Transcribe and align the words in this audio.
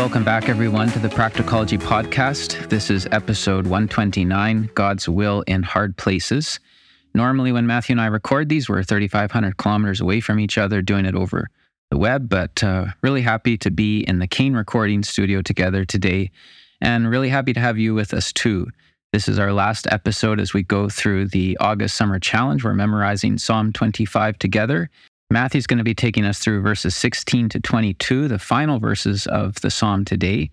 Welcome 0.00 0.24
back, 0.24 0.48
everyone, 0.48 0.88
to 0.92 0.98
the 0.98 1.10
Practicology 1.10 1.78
Podcast. 1.78 2.70
This 2.70 2.88
is 2.88 3.06
episode 3.12 3.66
129 3.66 4.70
God's 4.74 5.06
Will 5.10 5.42
in 5.42 5.62
Hard 5.62 5.94
Places. 5.98 6.58
Normally, 7.14 7.52
when 7.52 7.66
Matthew 7.66 7.92
and 7.92 8.00
I 8.00 8.06
record 8.06 8.48
these, 8.48 8.66
we're 8.66 8.82
3,500 8.82 9.58
kilometers 9.58 10.00
away 10.00 10.20
from 10.20 10.40
each 10.40 10.56
other 10.56 10.80
doing 10.80 11.04
it 11.04 11.14
over 11.14 11.48
the 11.90 11.98
web, 11.98 12.30
but 12.30 12.64
uh, 12.64 12.86
really 13.02 13.20
happy 13.20 13.58
to 13.58 13.70
be 13.70 14.00
in 14.00 14.20
the 14.20 14.26
Kane 14.26 14.54
recording 14.54 15.02
studio 15.02 15.42
together 15.42 15.84
today 15.84 16.30
and 16.80 17.10
really 17.10 17.28
happy 17.28 17.52
to 17.52 17.60
have 17.60 17.76
you 17.76 17.92
with 17.92 18.14
us 18.14 18.32
too. 18.32 18.68
This 19.12 19.28
is 19.28 19.38
our 19.38 19.52
last 19.52 19.86
episode 19.90 20.40
as 20.40 20.54
we 20.54 20.62
go 20.62 20.88
through 20.88 21.26
the 21.28 21.58
August 21.58 21.94
Summer 21.98 22.18
Challenge. 22.18 22.64
We're 22.64 22.72
memorizing 22.72 23.36
Psalm 23.36 23.70
25 23.70 24.38
together. 24.38 24.88
Matthew's 25.32 25.66
going 25.68 25.78
to 25.78 25.84
be 25.84 25.94
taking 25.94 26.24
us 26.24 26.40
through 26.40 26.60
verses 26.60 26.96
16 26.96 27.50
to 27.50 27.60
22, 27.60 28.26
the 28.26 28.38
final 28.38 28.80
verses 28.80 29.28
of 29.28 29.60
the 29.60 29.70
Psalm 29.70 30.04
today. 30.04 30.50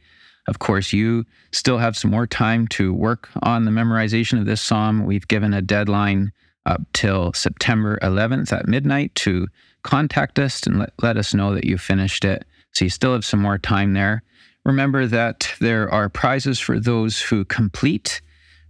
Of 0.48 0.60
course, 0.60 0.94
you 0.94 1.26
still 1.52 1.80
have 1.80 1.98
some 1.98 2.12
more 2.12 2.28
time 2.28 2.68
to 2.70 2.94
work 2.94 3.28
on 3.42 3.66
the 3.66 3.72
memorization 3.72 4.40
of 4.40 4.46
this 4.46 4.62
Psalm. 4.62 5.06
We've 5.06 5.28
given 5.28 5.54
a 5.54 5.64
deadline 5.64 6.32
up 6.68 6.82
till 6.94 7.34
September 7.34 7.98
11th 8.04 8.54
at 8.54 8.68
midnight 8.68 9.16
to 9.16 9.48
contact 9.82 10.38
us 10.38 10.64
and 10.68 10.80
let, 10.80 10.94
let 11.02 11.18
us 11.18 11.34
know 11.34 11.56
that 11.56 11.66
you 11.66 11.80
finished 11.80 12.24
it. 12.24 12.46
So 12.74 12.86
you 12.86 12.90
still 12.90 13.14
have 13.14 13.26
some 13.26 13.42
more 13.42 13.58
time 13.58 13.94
there. 13.94 14.22
Remember 14.64 15.08
that 15.08 15.52
there 15.60 15.92
are 15.92 16.08
prizes 16.08 16.60
for 16.60 16.80
those 16.80 17.20
who 17.20 17.46
complete. 17.46 18.22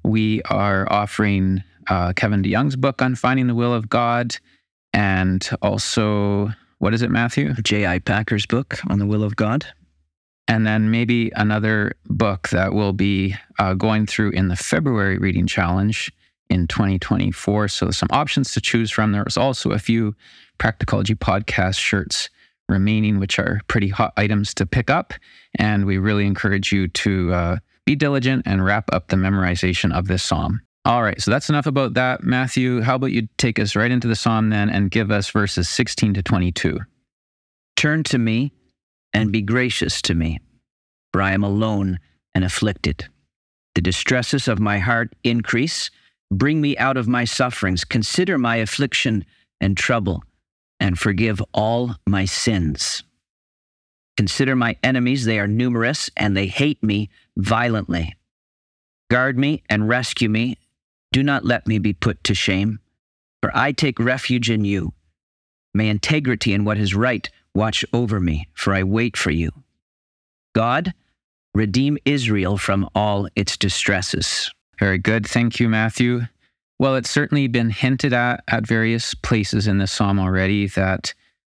We 0.04 0.42
are 0.44 0.88
offering 0.92 1.64
uh, 1.90 2.14
Kevin 2.14 2.44
DeYoung's 2.44 2.76
book 2.76 3.02
on 3.02 3.16
finding 3.16 3.48
the 3.48 3.56
will 3.56 3.74
of 3.74 3.90
God, 3.90 4.38
and 4.98 5.48
also, 5.62 6.50
what 6.80 6.92
is 6.96 7.04
it, 7.04 7.12
Matthew? 7.12 7.54
J.I. 7.54 8.00
Packer's 8.00 8.48
book 8.48 8.80
on 8.90 8.98
the 8.98 9.06
will 9.06 9.24
of 9.24 9.36
God. 9.36 9.64
And 10.48 10.66
then 10.66 10.90
maybe 10.90 11.32
another 11.36 11.94
book 12.08 12.50
that 12.50 12.74
we'll 12.74 12.94
be 12.94 13.36
uh, 13.60 13.76
going 13.76 14.08
through 14.08 14.32
in 14.32 14.48
the 14.48 14.56
February 14.56 15.20
reading 15.20 15.46
challenge 15.46 16.12
in 16.50 16.66
2024. 16.66 17.68
So 17.68 17.92
some 17.92 18.10
options 18.12 18.54
to 18.54 18.62
choose 18.62 18.90
from. 18.90 19.12
There 19.12 19.24
was 19.24 19.38
also 19.38 19.70
a 19.70 19.78
few 19.78 20.16
Practicology 20.58 21.16
podcast 21.16 21.78
shirts 21.78 22.32
remaining, 22.68 23.20
which 23.20 23.38
are 23.38 23.62
pretty 23.68 23.90
hot 23.90 24.14
items 24.18 24.52
to 24.56 24.66
pick 24.66 24.90
up. 24.90 25.14
And 25.60 25.86
we 25.86 26.00
really 26.00 26.26
encourage 26.26 26.72
you 26.72 26.88
to 26.88 27.34
uh, 27.34 27.58
be 27.86 27.96
diligent 27.96 28.48
and 28.48 28.66
wrap 28.66 28.92
up 28.92 29.10
the 29.10 29.16
memorization 29.16 29.96
of 29.96 30.08
this 30.08 30.24
psalm. 30.24 30.62
All 30.88 31.04
right, 31.04 31.22
so 31.22 31.30
that's 31.30 31.50
enough 31.50 31.66
about 31.66 31.96
that. 31.96 32.24
Matthew, 32.24 32.80
how 32.82 32.96
about 32.96 33.12
you 33.12 33.28
take 33.38 33.60
us 33.60 33.76
right 33.76 33.92
into 33.92 34.08
the 34.08 34.16
psalm 34.16 34.50
then 34.50 34.70
and 34.70 34.90
give 34.90 35.12
us 35.12 35.30
verses 35.30 35.68
16 35.68 36.14
to 36.14 36.24
22? 36.24 36.80
Turn 37.76 38.04
to 38.06 38.18
me 38.18 38.54
and 39.14 39.30
be 39.30 39.42
gracious 39.42 40.02
to 40.04 40.16
me, 40.16 40.40
for 41.12 41.22
I 41.22 41.34
am 41.34 41.44
alone 41.44 42.00
and 42.34 42.46
afflicted. 42.46 43.06
The 43.76 43.82
distresses 43.82 44.48
of 44.48 44.62
my 44.62 44.80
heart 44.80 45.14
increase 45.26 45.92
Bring 46.32 46.60
me 46.60 46.78
out 46.78 46.98
of 46.98 47.08
my 47.08 47.24
sufferings. 47.24 47.84
Consider 47.84 48.38
my 48.38 48.58
affliction 48.58 49.26
and 49.62 49.78
trouble, 49.78 50.24
and 50.80 51.00
forgive 51.00 51.42
all 51.54 51.96
my 52.06 52.26
sins. 52.26 53.04
Consider 54.18 54.56
my 54.56 54.78
enemies, 54.84 55.26
they 55.26 55.40
are 55.40 55.48
numerous, 55.48 56.10
and 56.18 56.36
they 56.36 56.48
hate 56.48 56.84
me 56.84 57.10
violently. 57.38 58.16
Guard 59.10 59.38
me 59.38 59.64
and 59.70 59.88
rescue 59.88 60.28
me. 60.28 60.58
Do 61.12 61.24
not 61.24 61.46
let 61.46 61.68
me 61.68 61.80
be 61.80 61.94
put 61.94 62.24
to 62.26 62.36
shame, 62.36 62.80
for 63.42 63.52
I 63.56 63.72
take 63.72 64.00
refuge 64.00 64.50
in 64.50 64.66
you. 64.66 64.94
May 65.74 65.90
integrity 65.90 66.54
and 66.54 66.66
what 66.66 66.78
is 66.78 66.96
right 66.96 67.30
watch 67.54 67.84
over 67.94 68.20
me, 68.20 68.48
for 68.54 68.74
I 68.74 68.84
wait 68.84 69.18
for 69.18 69.32
you. 69.32 69.52
God, 70.54 70.94
redeem 71.54 71.98
Israel 72.06 72.58
from 72.58 72.90
all 72.96 73.28
its 73.36 73.58
distresses. 73.58 74.52
Very 74.80 74.98
good. 74.98 75.26
Thank 75.26 75.60
you, 75.60 75.70
Matthew. 75.70 76.22
Well, 76.80 76.96
it's 76.96 77.10
certainly 77.10 77.48
been 77.48 77.72
hinted 77.72 78.14
at 78.14 78.44
at 78.48 78.68
various 78.68 79.14
places 79.16 79.68
in 79.68 79.80
this 79.80 79.92
psalm 79.92 80.20
already 80.20 80.68
that 80.68 81.14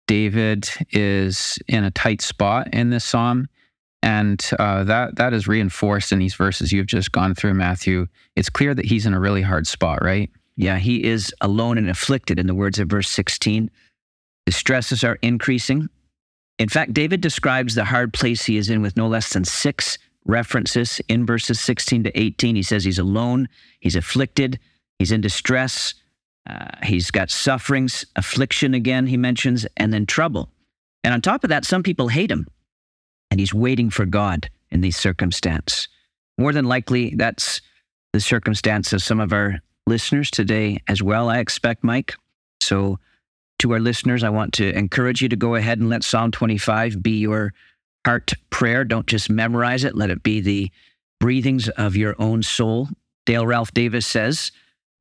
David 0.07 0.69
is 0.91 1.59
in 1.67 1.83
a 1.83 1.91
tight 1.91 2.21
spot 2.21 2.73
in 2.73 2.89
this 2.89 3.03
psalm. 3.03 3.47
And 4.01 4.49
uh, 4.57 4.85
that 4.85 5.15
that 5.17 5.33
is 5.33 5.47
reinforced 5.47 6.11
in 6.11 6.19
these 6.19 6.35
verses 6.35 6.71
you've 6.71 6.87
just 6.87 7.11
gone 7.11 7.35
through, 7.35 7.53
Matthew. 7.53 8.07
It's 8.35 8.49
clear 8.49 8.73
that 8.73 8.85
he's 8.85 9.05
in 9.05 9.13
a 9.13 9.19
really 9.19 9.41
hard 9.41 9.67
spot, 9.67 10.03
right? 10.03 10.29
Yeah, 10.55 10.77
he 10.77 11.03
is 11.03 11.33
alone 11.41 11.77
and 11.77 11.89
afflicted, 11.89 12.39
in 12.39 12.47
the 12.47 12.55
words 12.55 12.79
of 12.79 12.89
verse 12.89 13.09
16. 13.09 13.69
The 14.45 14.51
stresses 14.51 15.03
are 15.03 15.17
increasing. 15.21 15.89
In 16.57 16.67
fact, 16.67 16.93
David 16.93 17.21
describes 17.21 17.75
the 17.75 17.85
hard 17.85 18.13
place 18.13 18.45
he 18.45 18.57
is 18.57 18.69
in 18.69 18.81
with 18.81 18.97
no 18.97 19.07
less 19.07 19.31
than 19.31 19.45
six 19.45 19.97
references 20.25 20.99
in 21.07 21.25
verses 21.25 21.59
16 21.59 22.03
to 22.03 22.19
18. 22.19 22.55
He 22.55 22.63
says 22.63 22.83
he's 22.83 22.99
alone, 22.99 23.47
he's 23.79 23.95
afflicted, 23.95 24.59
he's 24.97 25.11
in 25.11 25.21
distress, 25.21 25.93
uh, 26.49 26.67
he's 26.83 27.11
got 27.11 27.29
sufferings, 27.29 28.05
affliction 28.15 28.73
again, 28.73 29.07
he 29.07 29.17
mentions, 29.17 29.65
and 29.77 29.93
then 29.93 30.05
trouble. 30.05 30.49
And 31.03 31.13
on 31.13 31.21
top 31.21 31.43
of 31.43 31.49
that, 31.49 31.63
some 31.63 31.83
people 31.83 32.09
hate 32.09 32.31
him, 32.31 32.47
and 33.31 33.39
he's 33.39 33.53
waiting 33.53 33.89
for 33.89 34.05
God 34.05 34.49
in 34.71 34.81
these 34.81 34.97
circumstances. 34.97 35.87
More 36.37 36.53
than 36.53 36.65
likely, 36.65 37.13
that's 37.15 37.61
the 38.13 38.19
circumstance 38.19 38.93
of 38.93 39.01
some 39.01 39.19
of 39.19 39.33
our 39.33 39.59
listeners 39.87 40.31
today 40.31 40.79
as 40.87 41.03
well, 41.03 41.29
I 41.29 41.39
expect, 41.39 41.83
Mike. 41.83 42.15
So, 42.61 42.99
to 43.59 43.73
our 43.73 43.79
listeners, 43.79 44.23
I 44.23 44.29
want 44.29 44.53
to 44.53 44.73
encourage 44.73 45.21
you 45.21 45.27
to 45.29 45.35
go 45.35 45.55
ahead 45.55 45.79
and 45.79 45.89
let 45.89 46.03
Psalm 46.03 46.31
25 46.31 47.03
be 47.03 47.19
your 47.19 47.53
heart 48.05 48.33
prayer. 48.51 48.85
Don't 48.85 49.05
just 49.05 49.29
memorize 49.29 49.83
it, 49.83 49.95
let 49.95 50.09
it 50.09 50.23
be 50.23 50.39
the 50.39 50.71
breathings 51.19 51.67
of 51.69 51.97
your 51.97 52.15
own 52.19 52.41
soul. 52.41 52.87
Dale 53.25 53.45
Ralph 53.45 53.73
Davis 53.73 54.07
says, 54.07 54.51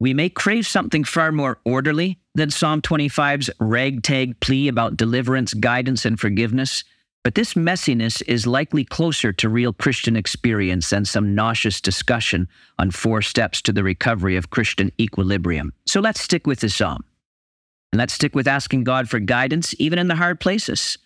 We 0.01 0.13
may 0.13 0.29
crave 0.29 0.67
something 0.67 1.05
far 1.05 1.31
more 1.31 1.61
orderly 1.65 2.19
than 2.35 2.51
Psalm 2.51 2.83
25's 2.83 3.49
ragtag 3.61 4.41
plea 4.41 4.69
about 4.69 4.97
deliverance, 4.97 5.55
guidance, 5.55 6.05
and 6.05 6.19
forgiveness. 6.19 6.83
But 7.29 7.35
this 7.35 7.53
messiness 7.53 8.23
is 8.27 8.47
likely 8.47 8.87
closer 8.87 9.35
to 9.35 9.51
real 9.51 9.75
Christian 9.75 10.17
experience 10.17 10.89
than 10.89 11.05
some 11.05 11.35
nauseous 11.35 11.79
discussion 11.79 12.49
on 12.79 12.91
four 12.91 13.21
steps 13.21 13.61
to 13.61 13.73
the 13.75 13.85
recovery 13.85 14.37
of 14.37 14.49
Christian 14.49 14.91
equilibrium. 14.99 15.75
So 15.85 16.01
let's 16.01 16.23
stick 16.23 16.47
with 16.47 16.61
the 16.61 16.71
psalm. 16.71 17.05
And 17.93 17.99
let's 17.99 18.15
stick 18.15 18.35
with 18.35 18.49
asking 18.49 18.85
God 18.85 19.11
for 19.11 19.21
guidance, 19.21 19.75
even 19.79 19.99
in 19.99 20.09
the 20.09 20.17
hard 20.17 20.41
places. 20.41 20.97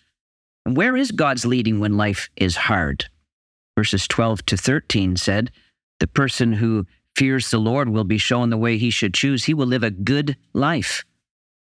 And 0.65 0.77
Where 0.77 0.95
is 0.95 1.11
God's 1.11 1.45
leading 1.45 1.81
when 1.81 1.97
life 1.97 2.29
is 2.37 2.55
hard? 2.55 3.03
Verses 3.77 4.07
12 4.07 4.45
to 4.45 4.55
13 4.55 5.17
said, 5.17 5.51
The 5.99 6.07
person 6.07 6.53
who 6.53 6.87
fears 7.17 7.51
the 7.51 7.59
Lord 7.59 7.89
will 7.89 8.05
be 8.05 8.17
shown 8.17 8.49
the 8.49 8.55
way 8.55 8.77
he 8.77 8.91
should 8.91 9.13
choose. 9.13 9.43
He 9.43 9.53
will 9.53 9.67
live 9.67 9.83
a 9.83 9.91
good 9.91 10.37
life. 10.53 11.03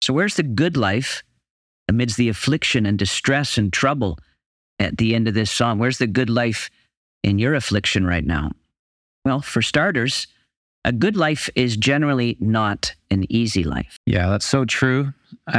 So, 0.01 0.13
where's 0.13 0.35
the 0.35 0.43
good 0.43 0.77
life 0.77 1.23
amidst 1.89 2.15
the 2.15 2.29
affliction 2.29 2.85
and 2.85 2.97
distress 2.97 3.57
and 3.57 3.73
trouble 3.73 4.17
at 4.79 4.97
the 4.97 5.15
end 5.15 5.27
of 5.27 5.33
this 5.33 5.51
psalm? 5.51 5.79
Where's 5.79 5.97
the 5.97 6.07
good 6.07 6.29
life 6.29 6.69
in 7.23 7.39
your 7.39 7.55
affliction 7.55 8.05
right 8.05 8.25
now? 8.25 8.51
Well, 9.23 9.41
for 9.41 9.61
starters, 9.61 10.27
a 10.85 10.91
good 10.91 11.17
life 11.17 11.49
is 11.55 11.75
generally 11.75 12.37
not 12.39 12.93
an 13.09 13.25
easy 13.29 13.63
life. 13.63 13.97
Yeah, 14.05 14.29
that's 14.29 14.45
so 14.45 14.65
true. 14.65 15.13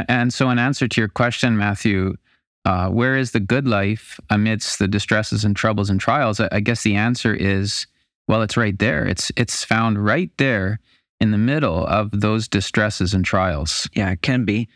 And 0.07 0.33
so, 0.33 0.49
in 0.49 0.57
answer 0.57 0.87
to 0.87 1.01
your 1.01 1.09
question, 1.09 1.57
Matthew, 1.57 2.15
uh, 2.63 2.89
where 2.89 3.17
is 3.17 3.31
the 3.31 3.39
good 3.39 3.67
life 3.67 4.19
amidst 4.29 4.79
the 4.79 4.87
distresses 4.87 5.43
and 5.43 5.55
troubles 5.55 5.89
and 5.89 5.99
trials? 5.99 6.39
I, 6.39 6.59
guess 6.61 6.83
the 6.83 6.95
answer 6.95 7.33
is, 7.33 7.87
well, 8.27 8.41
it's 8.41 8.57
right 8.57 8.77
there. 8.79 9.05
It's 9.05 9.31
it's 9.35 9.63
found 9.63 10.03
right 10.03 10.31
there 10.37 10.79
in 11.19 11.31
the 11.31 11.37
middle 11.37 11.85
of 11.87 12.09
those 12.11 12.47
distresses 12.47 13.13
and 13.13 13.25
trials. 13.25 13.89
Yeah, 13.93 14.11
it 14.11 14.21
can 14.21 14.45
be, 14.45 14.67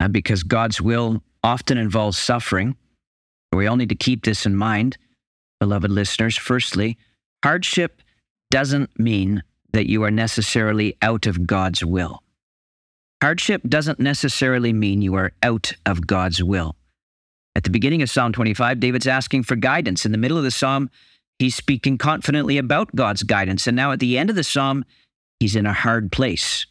uh, 0.00 0.08
because 0.08 0.42
God's 0.42 0.80
will 0.80 1.22
often 1.42 1.78
involves 1.78 2.18
suffering. 2.18 2.76
We 3.52 3.66
all 3.66 3.76
need 3.76 3.88
to 3.88 3.94
keep 3.94 4.24
this 4.24 4.46
in 4.46 4.56
mind, 4.56 4.98
beloved 5.60 5.90
listeners. 5.90 6.36
Firstly, 6.36 6.98
hardship 7.42 8.02
doesn't 8.50 8.98
mean 8.98 9.42
that 9.72 9.88
you 9.88 10.02
are 10.04 10.10
necessarily 10.10 10.96
out 11.02 11.26
of 11.26 11.46
God's 11.46 11.84
will. 11.84 12.22
Hardship 13.20 13.62
doesn't 13.68 13.98
necessarily 13.98 14.72
mean 14.72 15.02
you 15.02 15.14
are 15.16 15.32
out 15.42 15.72
of 15.86 16.06
God's 16.06 16.42
will. 16.42 16.76
At 17.56 17.64
the 17.64 17.70
beginning 17.70 18.02
of 18.02 18.10
Psalm 18.10 18.32
25, 18.32 18.78
David's 18.78 19.08
asking 19.08 19.42
for 19.42 19.56
guidance. 19.56 20.06
In 20.06 20.12
the 20.12 20.18
middle 20.18 20.38
of 20.38 20.44
the 20.44 20.50
psalm, 20.52 20.90
he's 21.38 21.56
speaking 21.56 21.98
confidently 21.98 22.58
about 22.58 22.94
God's 22.94 23.24
guidance. 23.24 23.66
And 23.66 23.76
now 23.76 23.90
at 23.90 23.98
the 23.98 24.16
end 24.16 24.30
of 24.30 24.36
the 24.36 24.44
psalm, 24.44 24.84
he's 25.40 25.56
in 25.56 25.66
a 25.66 25.72
hard 25.72 26.12
place. 26.12 26.66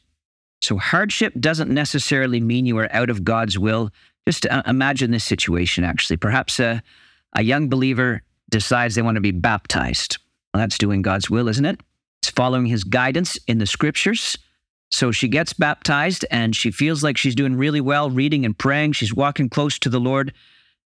So 0.61 0.77
hardship 0.77 1.33
doesn't 1.39 1.69
necessarily 1.69 2.39
mean 2.39 2.65
you 2.65 2.77
are 2.77 2.89
out 2.93 3.09
of 3.09 3.25
God's 3.25 3.59
will. 3.59 3.91
Just 4.27 4.45
uh, 4.45 4.61
imagine 4.67 5.11
this 5.11 5.23
situation, 5.23 5.85
actually. 5.85 6.17
Perhaps 6.17 6.59
a, 6.59 6.83
a 7.37 7.43
young 7.43 7.69
believer 7.69 8.21
decides 8.49 8.93
they 8.93 9.01
want 9.01 9.15
to 9.15 9.21
be 9.21 9.31
baptized. 9.31 10.17
Well, 10.53 10.59
that's 10.59 10.77
doing 10.77 11.01
God's 11.01 11.29
will, 11.29 11.47
isn't 11.47 11.63
it? 11.63 11.79
It's 12.21 12.31
following 12.31 12.65
his 12.65 12.83
guidance 12.83 13.39
in 13.47 13.59
the 13.59 13.65
scriptures. 13.65 14.37
So 14.91 15.13
she 15.13 15.29
gets 15.29 15.53
baptized 15.53 16.25
and 16.29 16.53
she 16.53 16.71
feels 16.71 17.05
like 17.05 17.15
she's 17.15 17.35
doing 17.35 17.55
really 17.55 17.79
well, 17.79 18.09
reading 18.09 18.43
and 18.43 18.57
praying. 18.57 18.91
She's 18.91 19.13
walking 19.13 19.47
close 19.47 19.79
to 19.79 19.87
the 19.87 19.99
Lord. 19.99 20.33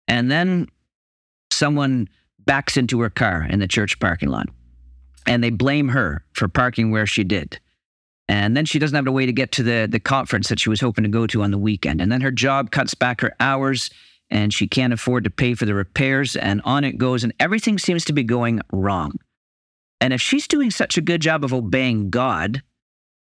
And 0.06 0.30
then 0.30 0.68
someone 1.50 2.10
backs 2.40 2.76
into 2.76 3.00
her 3.00 3.10
car 3.10 3.48
in 3.50 3.60
the 3.60 3.70
church 3.70 4.02
parking 4.02 4.28
lot. 4.28 4.50
And 5.26 5.42
they 5.42 5.50
blame 5.50 5.88
her 5.88 6.26
for 6.34 6.50
parking 6.50 6.92
where 6.92 7.08
she 7.08 7.24
did. 7.24 7.58
And 8.30 8.56
then 8.56 8.66
she 8.66 8.78
doesn't 8.78 8.96
have 8.96 9.08
a 9.08 9.12
way 9.12 9.26
to 9.26 9.34
get 9.34 9.52
to 9.54 9.64
the, 9.64 9.88
the 9.90 10.00
conference 10.00 10.50
that 10.50 10.60
she 10.60 10.70
was 10.70 10.80
hoping 10.80 11.04
to 11.04 11.10
go 11.10 11.26
to 11.26 11.42
on 11.42 11.50
the 11.50 11.58
weekend. 11.58 12.00
And 12.00 12.12
then 12.12 12.22
her 12.22 12.30
job 12.30 12.70
cuts 12.70 12.94
back 12.94 13.22
her 13.22 13.34
hours 13.40 13.90
and 14.30 14.54
she 14.54 14.68
can't 14.68 14.94
afford 14.94 15.24
to 15.24 15.32
pay 15.32 15.56
for 15.56 15.66
the 15.66 15.74
repairs. 15.74 16.36
And 16.36 16.62
on 16.64 16.84
it 16.84 17.00
goes. 17.00 17.24
And 17.24 17.34
everything 17.40 17.80
seems 17.80 18.06
to 18.06 18.14
be 18.14 18.22
going 18.22 18.62
wrong. 18.72 19.14
And 20.00 20.14
if 20.14 20.22
she's 20.22 20.48
doing 20.48 20.70
such 20.70 20.96
a 20.96 21.02
good 21.02 21.22
job 21.22 21.44
of 21.44 21.56
obeying 21.56 22.12
God, 22.12 22.62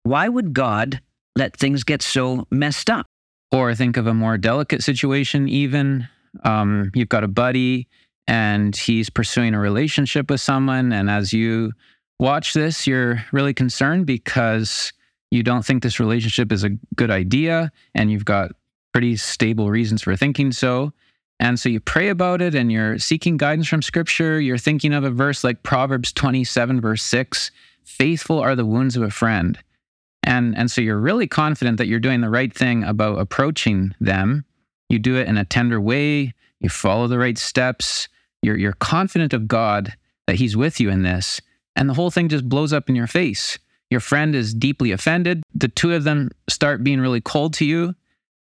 why 0.03 0.29
would 0.29 0.53
God 0.53 1.01
let 1.37 1.57
things 1.57 1.85
get 1.85 2.03
so 2.03 2.49
messed 2.51 2.91
up? 2.91 3.07
Or 3.53 3.77
think 3.77 3.97
of 3.97 4.09
a 4.09 4.13
more 4.13 4.37
delicate 4.37 4.83
situation, 4.83 5.49
even. 5.49 6.09
Um, 6.43 6.91
you've 6.93 7.09
got 7.09 7.23
a 7.23 7.29
buddy 7.29 7.87
and 8.27 8.77
he's 8.77 9.11
pursuing 9.11 9.55
a 9.55 9.61
relationship 9.61 10.29
with 10.29 10.41
someone. 10.41 10.93
And 10.93 11.09
as 11.09 11.33
you 11.33 11.73
watch 12.19 12.53
this, 12.53 12.87
you're 12.87 13.25
really 13.33 13.55
concerned 13.55 14.07
because 14.07 14.93
you 15.31 15.43
don't 15.43 15.65
think 15.65 15.83
this 15.83 16.01
relationship 16.01 16.53
is 16.53 16.65
a 16.65 16.71
good 16.97 17.11
idea 17.11 17.71
and 17.95 18.11
you've 18.11 18.25
got 18.25 18.53
pretty 18.93 19.17
stable 19.17 19.71
reasons 19.71 20.03
for 20.03 20.17
thinking 20.17 20.53
so. 20.53 20.93
And 21.41 21.61
so 21.61 21.69
you 21.69 21.79
pray 21.79 22.09
about 22.09 22.43
it 22.43 22.55
and 22.55 22.73
you're 22.73 22.99
seeking 22.99 23.37
guidance 23.37 23.69
from 23.69 23.83
scripture. 23.83 24.41
You're 24.41 24.59
thinking 24.59 24.93
of 24.93 25.05
a 25.05 25.11
verse 25.11 25.45
like 25.45 25.63
Proverbs 25.63 26.13
27, 26.13 26.81
verse 26.81 27.03
6 27.03 27.51
faithful 27.89 28.39
are 28.39 28.55
the 28.55 28.67
wounds 28.67 28.97
of 28.97 29.03
a 29.03 29.11
friend. 29.11 29.59
And, 30.23 30.57
and 30.57 30.71
so 30.71 30.81
you're 30.81 30.99
really 30.99 31.27
confident 31.27 31.79
that 31.79 31.87
you're 31.87 31.99
doing 31.99 32.21
the 32.21 32.29
right 32.29 32.55
thing 32.55 32.85
about 32.85 33.19
approaching 33.19 33.95
them. 33.99 34.45
You 34.89 34.99
do 34.99 35.17
it 35.17 35.27
in 35.27 35.39
a 35.39 35.45
tender 35.45 35.81
way, 35.81 36.35
you 36.61 36.69
follow 36.69 37.07
the 37.07 37.19
right 37.19 37.39
steps, 37.39 38.09
you're, 38.43 38.57
you're 38.57 38.75
confident 38.75 39.33
of 39.33 39.49
God 39.49 39.95
that 40.27 40.37
He's 40.37 40.57
with 40.57 40.81
you 40.81 40.91
in 40.91 41.03
this. 41.03 41.41
And 41.79 41.89
the 41.89 41.95
whole 41.95 42.11
thing 42.11 42.29
just 42.29 42.47
blows 42.49 42.73
up 42.73 42.91
in 42.91 42.97
your 42.97 43.07
face. 43.07 43.59
Your 43.89 44.01
friend 44.01 44.35
is 44.35 44.53
deeply 44.53 44.93
offended. 44.93 45.43
The 45.55 45.69
two 45.69 45.95
of 45.95 46.05
them 46.05 46.31
start 46.51 46.85
being 46.85 47.01
really 47.01 47.23
cold 47.23 47.55
to 47.55 47.65
you 47.65 47.95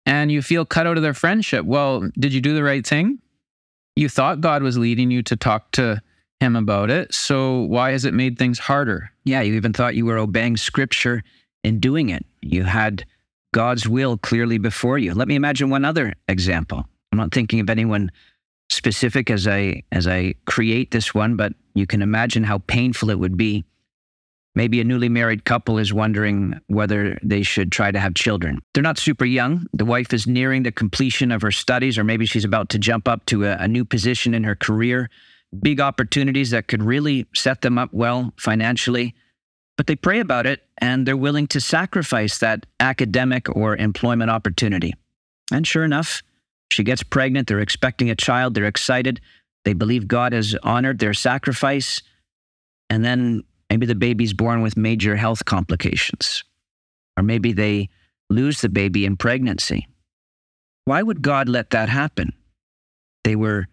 and 0.06 0.32
you 0.32 0.42
feel 0.42 0.66
cut 0.66 0.88
out 0.88 0.98
of 0.98 1.04
their 1.04 1.14
friendship. 1.14 1.66
Well, 1.66 2.10
did 2.20 2.34
you 2.34 2.42
do 2.42 2.54
the 2.54 2.64
right 2.64 2.86
thing? 2.86 3.20
You 3.96 4.10
thought 4.10 4.42
God 4.42 4.64
was 4.64 4.78
leading 4.78 5.12
you 5.12 5.22
to 5.24 5.36
talk 5.36 5.72
to 5.74 6.02
him 6.40 6.56
about 6.56 6.90
it. 6.90 7.14
So 7.14 7.62
why 7.62 7.92
has 7.92 8.04
it 8.04 8.16
made 8.16 8.38
things 8.38 8.58
harder? 8.58 9.12
Yeah, 9.24 9.42
you 9.42 9.54
even 9.54 9.72
thought 9.72 9.96
you 9.96 10.06
were 10.06 10.18
obeying 10.18 10.58
scripture 10.58 11.24
in 11.64 11.80
doing 11.80 12.10
it. 12.10 12.26
You 12.42 12.64
had 12.64 13.06
God's 13.54 13.88
will 13.88 14.18
clearly 14.18 14.58
before 14.58 14.98
you. 14.98 15.14
Let 15.14 15.28
me 15.28 15.36
imagine 15.36 15.70
one 15.70 15.86
other 15.86 16.14
example. 16.28 16.86
I'm 17.12 17.20
not 17.20 17.34
thinking 17.34 17.60
of 17.60 17.70
anyone 17.70 18.12
specific 18.72 19.30
as 19.30 19.48
I 19.48 19.84
as 19.92 20.08
I 20.08 20.36
create 20.46 20.92
this 20.92 21.14
one, 21.14 21.36
but 21.36 21.54
you 21.74 21.86
can 21.86 22.02
imagine 22.02 22.44
how 22.44 22.60
painful 22.60 23.10
it 23.10 23.20
would 23.20 23.38
be 23.38 23.66
Maybe 24.54 24.82
a 24.82 24.84
newly 24.84 25.08
married 25.08 25.46
couple 25.46 25.78
is 25.78 25.94
wondering 25.94 26.60
whether 26.68 27.18
they 27.24 27.42
should 27.42 27.72
try 27.72 27.92
to 27.92 28.00
have 28.00 28.16
children. 28.16 28.60
They're 28.74 28.84
not 28.84 28.98
super 28.98 29.24
young. 29.24 29.66
The 29.74 29.86
wife 29.86 30.14
is 30.14 30.28
nearing 30.28 30.64
the 30.64 30.74
completion 30.74 31.32
of 31.32 31.42
her 31.42 31.52
studies, 31.52 31.98
or 31.98 32.04
maybe 32.04 32.26
she's 32.26 32.44
about 32.44 32.68
to 32.70 32.80
jump 32.80 33.08
up 33.08 33.26
to 33.28 33.46
a, 33.46 33.56
a 33.58 33.68
new 33.68 33.86
position 33.86 34.34
in 34.34 34.44
her 34.44 34.56
career. 34.56 35.10
Big 35.62 35.80
opportunities 35.80 36.52
that 36.52 36.68
could 36.68 36.84
really 36.84 37.28
set 37.34 37.62
them 37.62 37.78
up 37.78 37.94
well 37.94 38.34
financially. 38.38 39.16
But 39.78 39.88
they 39.88 39.96
pray 39.96 40.20
about 40.20 40.46
it 40.46 40.64
and 40.80 41.08
they're 41.08 41.16
willing 41.16 41.48
to 41.48 41.62
sacrifice 41.62 42.38
that 42.40 42.66
academic 42.80 43.54
or 43.56 43.78
employment 43.78 44.32
opportunity. 44.32 44.94
And 45.52 45.66
sure 45.66 45.86
enough, 45.86 46.22
she 46.72 46.84
gets 46.84 47.04
pregnant. 47.04 47.48
They're 47.48 47.60
expecting 47.60 48.10
a 48.10 48.16
child. 48.16 48.54
They're 48.54 48.66
excited. 48.66 49.22
They 49.66 49.74
believe 49.74 50.08
God 50.08 50.34
has 50.34 50.56
honored 50.64 51.00
their 51.00 51.14
sacrifice. 51.14 52.02
And 52.90 53.06
then 53.06 53.44
Maybe 53.72 53.86
the 53.86 53.96
baby's 53.96 54.34
born 54.34 54.62
with 54.62 54.76
major 54.76 55.16
health 55.16 55.46
complications, 55.46 56.44
or 57.16 57.24
maybe 57.24 57.54
they 57.54 57.88
lose 58.30 58.60
the 58.60 58.68
baby 58.68 59.06
in 59.06 59.16
pregnancy. 59.16 59.88
Why 60.84 61.02
would 61.02 61.22
God 61.22 61.48
let 61.48 61.70
that 61.70 61.88
happen? 61.88 62.34
They 63.24 63.38
were 63.38 63.70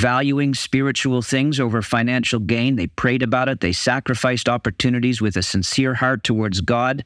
valuing 0.00 0.52
spiritual 0.52 1.22
things 1.22 1.60
over 1.60 1.80
financial 1.80 2.40
gain. 2.40 2.74
They 2.74 2.88
prayed 2.88 3.22
about 3.22 3.48
it. 3.48 3.60
They 3.60 3.70
sacrificed 3.70 4.48
opportunities 4.48 5.20
with 5.20 5.36
a 5.36 5.44
sincere 5.44 5.94
heart 5.94 6.24
towards 6.24 6.60
God. 6.60 7.04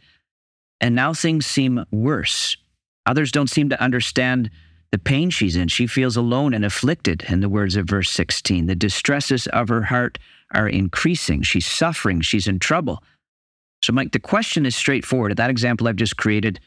And 0.81 0.95
now 0.95 1.13
things 1.13 1.45
seem 1.45 1.85
worse. 1.91 2.57
Others 3.05 3.33
don't 3.33 3.51
seem 3.51 3.69
to 3.69 3.83
understand 3.83 4.49
the 4.93 4.99
pain 4.99 5.31
she's 5.31 5.57
in. 5.57 5.69
She 5.69 5.87
feels 5.87 6.17
alone 6.17 6.53
and 6.55 6.65
afflicted, 6.65 7.25
in 7.29 7.41
the 7.41 7.49
words 7.49 7.77
of 7.77 7.87
verse 7.87 8.11
16. 8.11 8.67
The 8.67 8.75
distresses 8.75 9.47
of 9.49 9.69
her 9.69 9.83
heart 9.83 10.19
are 10.53 10.69
increasing. 10.69 11.43
She's 11.43 11.67
suffering. 11.67 12.21
She's 12.21 12.49
in 12.49 12.59
trouble. 12.59 13.03
So, 13.83 13.93
Mike, 13.93 14.13
the 14.13 14.19
question 14.19 14.67
is 14.67 14.77
straightforward. 14.77 15.31
At 15.31 15.37
That 15.37 15.51
example 15.51 15.89
I've 15.89 15.97
just 15.97 16.17
created, 16.17 16.61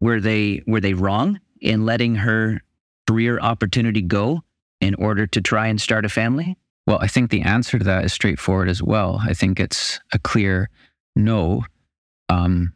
were 0.00 0.20
they 0.20 0.62
were 0.66 0.80
they 0.80 0.94
wrong 0.94 1.40
in 1.60 1.84
letting 1.84 2.16
her 2.16 2.62
career 3.08 3.40
opportunity 3.40 4.02
go 4.02 4.42
in 4.80 4.94
order 4.94 5.26
to 5.26 5.40
try 5.40 5.66
and 5.66 5.80
start 5.80 6.04
a 6.04 6.08
family? 6.08 6.56
Well, 6.86 6.98
I 7.00 7.08
think 7.08 7.30
the 7.30 7.42
answer 7.42 7.78
to 7.78 7.84
that 7.84 8.04
is 8.04 8.12
straightforward 8.12 8.68
as 8.68 8.82
well. 8.82 9.20
I 9.22 9.34
think 9.34 9.58
it's 9.58 10.00
a 10.12 10.18
clear 10.18 10.70
no. 11.16 11.64
Um, 12.28 12.74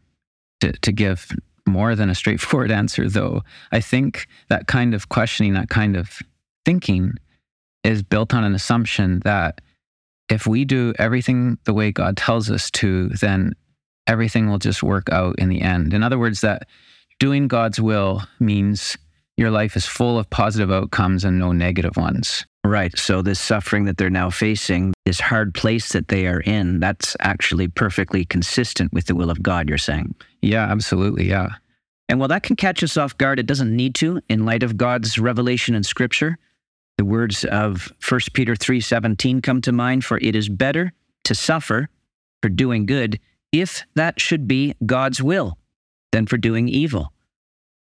to, 0.63 0.73
to 0.73 0.93
give 0.93 1.31
more 1.67 1.95
than 1.95 2.11
a 2.11 2.15
straightforward 2.15 2.71
answer, 2.83 3.09
though, 3.09 3.43
I 3.71 3.81
think 3.81 4.27
that 4.49 4.67
kind 4.67 4.95
of 4.95 5.09
questioning, 5.09 5.55
that 5.55 5.69
kind 5.69 5.97
of 5.97 6.21
thinking 6.65 7.15
is 7.85 8.03
built 8.03 8.33
on 8.33 8.45
an 8.45 8.55
assumption 8.55 9.21
that 9.25 9.61
if 10.29 10.47
we 10.47 10.65
do 10.65 10.95
everything 10.99 11.59
the 11.65 11.75
way 11.75 11.93
God 11.93 12.17
tells 12.17 12.51
us 12.51 12.71
to, 12.73 13.09
then 13.09 13.55
everything 14.07 14.49
will 14.49 14.59
just 14.59 14.83
work 14.83 15.09
out 15.11 15.39
in 15.39 15.49
the 15.49 15.61
end. 15.61 15.93
In 15.93 16.03
other 16.03 16.19
words, 16.19 16.41
that 16.41 16.69
doing 17.19 17.49
God's 17.49 17.81
will 17.81 18.23
means 18.41 18.97
your 19.37 19.51
life 19.51 19.77
is 19.77 19.87
full 19.87 20.19
of 20.19 20.29
positive 20.31 20.71
outcomes 20.71 21.25
and 21.25 21.39
no 21.39 21.53
negative 21.53 21.97
ones. 21.97 22.47
Right. 22.65 22.97
So, 22.97 23.23
this 23.23 23.41
suffering 23.41 23.87
that 23.87 23.97
they're 23.97 24.11
now 24.11 24.31
facing, 24.31 24.95
this 25.05 25.19
hard 25.19 25.53
place 25.53 25.93
that 25.93 26.09
they 26.09 26.27
are 26.29 26.41
in, 26.41 26.79
that's 26.79 27.17
actually 27.21 27.67
perfectly 27.69 28.25
consistent 28.25 28.93
with 28.93 29.07
the 29.07 29.17
will 29.17 29.31
of 29.31 29.43
God, 29.43 29.69
you're 29.69 29.79
saying? 29.79 30.15
Yeah, 30.43 30.71
absolutely. 30.71 31.29
Yeah. 31.29 31.49
And 32.09 32.19
while 32.19 32.29
that 32.29 32.45
can 32.45 32.57
catch 32.57 32.83
us 32.85 32.97
off 32.97 33.19
guard, 33.19 33.41
it 33.41 33.47
doesn't 33.47 33.75
need 33.75 33.95
to 33.97 34.21
in 34.29 34.45
light 34.45 34.63
of 34.63 34.77
God's 34.77 35.19
revelation 35.19 35.75
in 35.75 35.83
Scripture. 35.83 36.39
The 36.99 37.05
words 37.05 37.45
of 37.45 37.93
1 38.07 38.21
Peter 38.35 38.55
3:17 38.55 39.43
come 39.43 39.61
to 39.63 39.73
mind 39.73 40.05
for 40.05 40.19
it 40.19 40.37
is 40.37 40.49
better 40.49 40.93
to 41.25 41.35
suffer 41.35 41.89
for 42.43 42.49
doing 42.49 42.87
good 42.87 43.19
if 43.51 43.85
that 43.95 44.21
should 44.21 44.47
be 44.47 44.75
God's 44.85 45.23
will 45.23 45.59
than 46.13 46.27
for 46.27 46.37
doing 46.37 46.69
evil. 46.69 47.12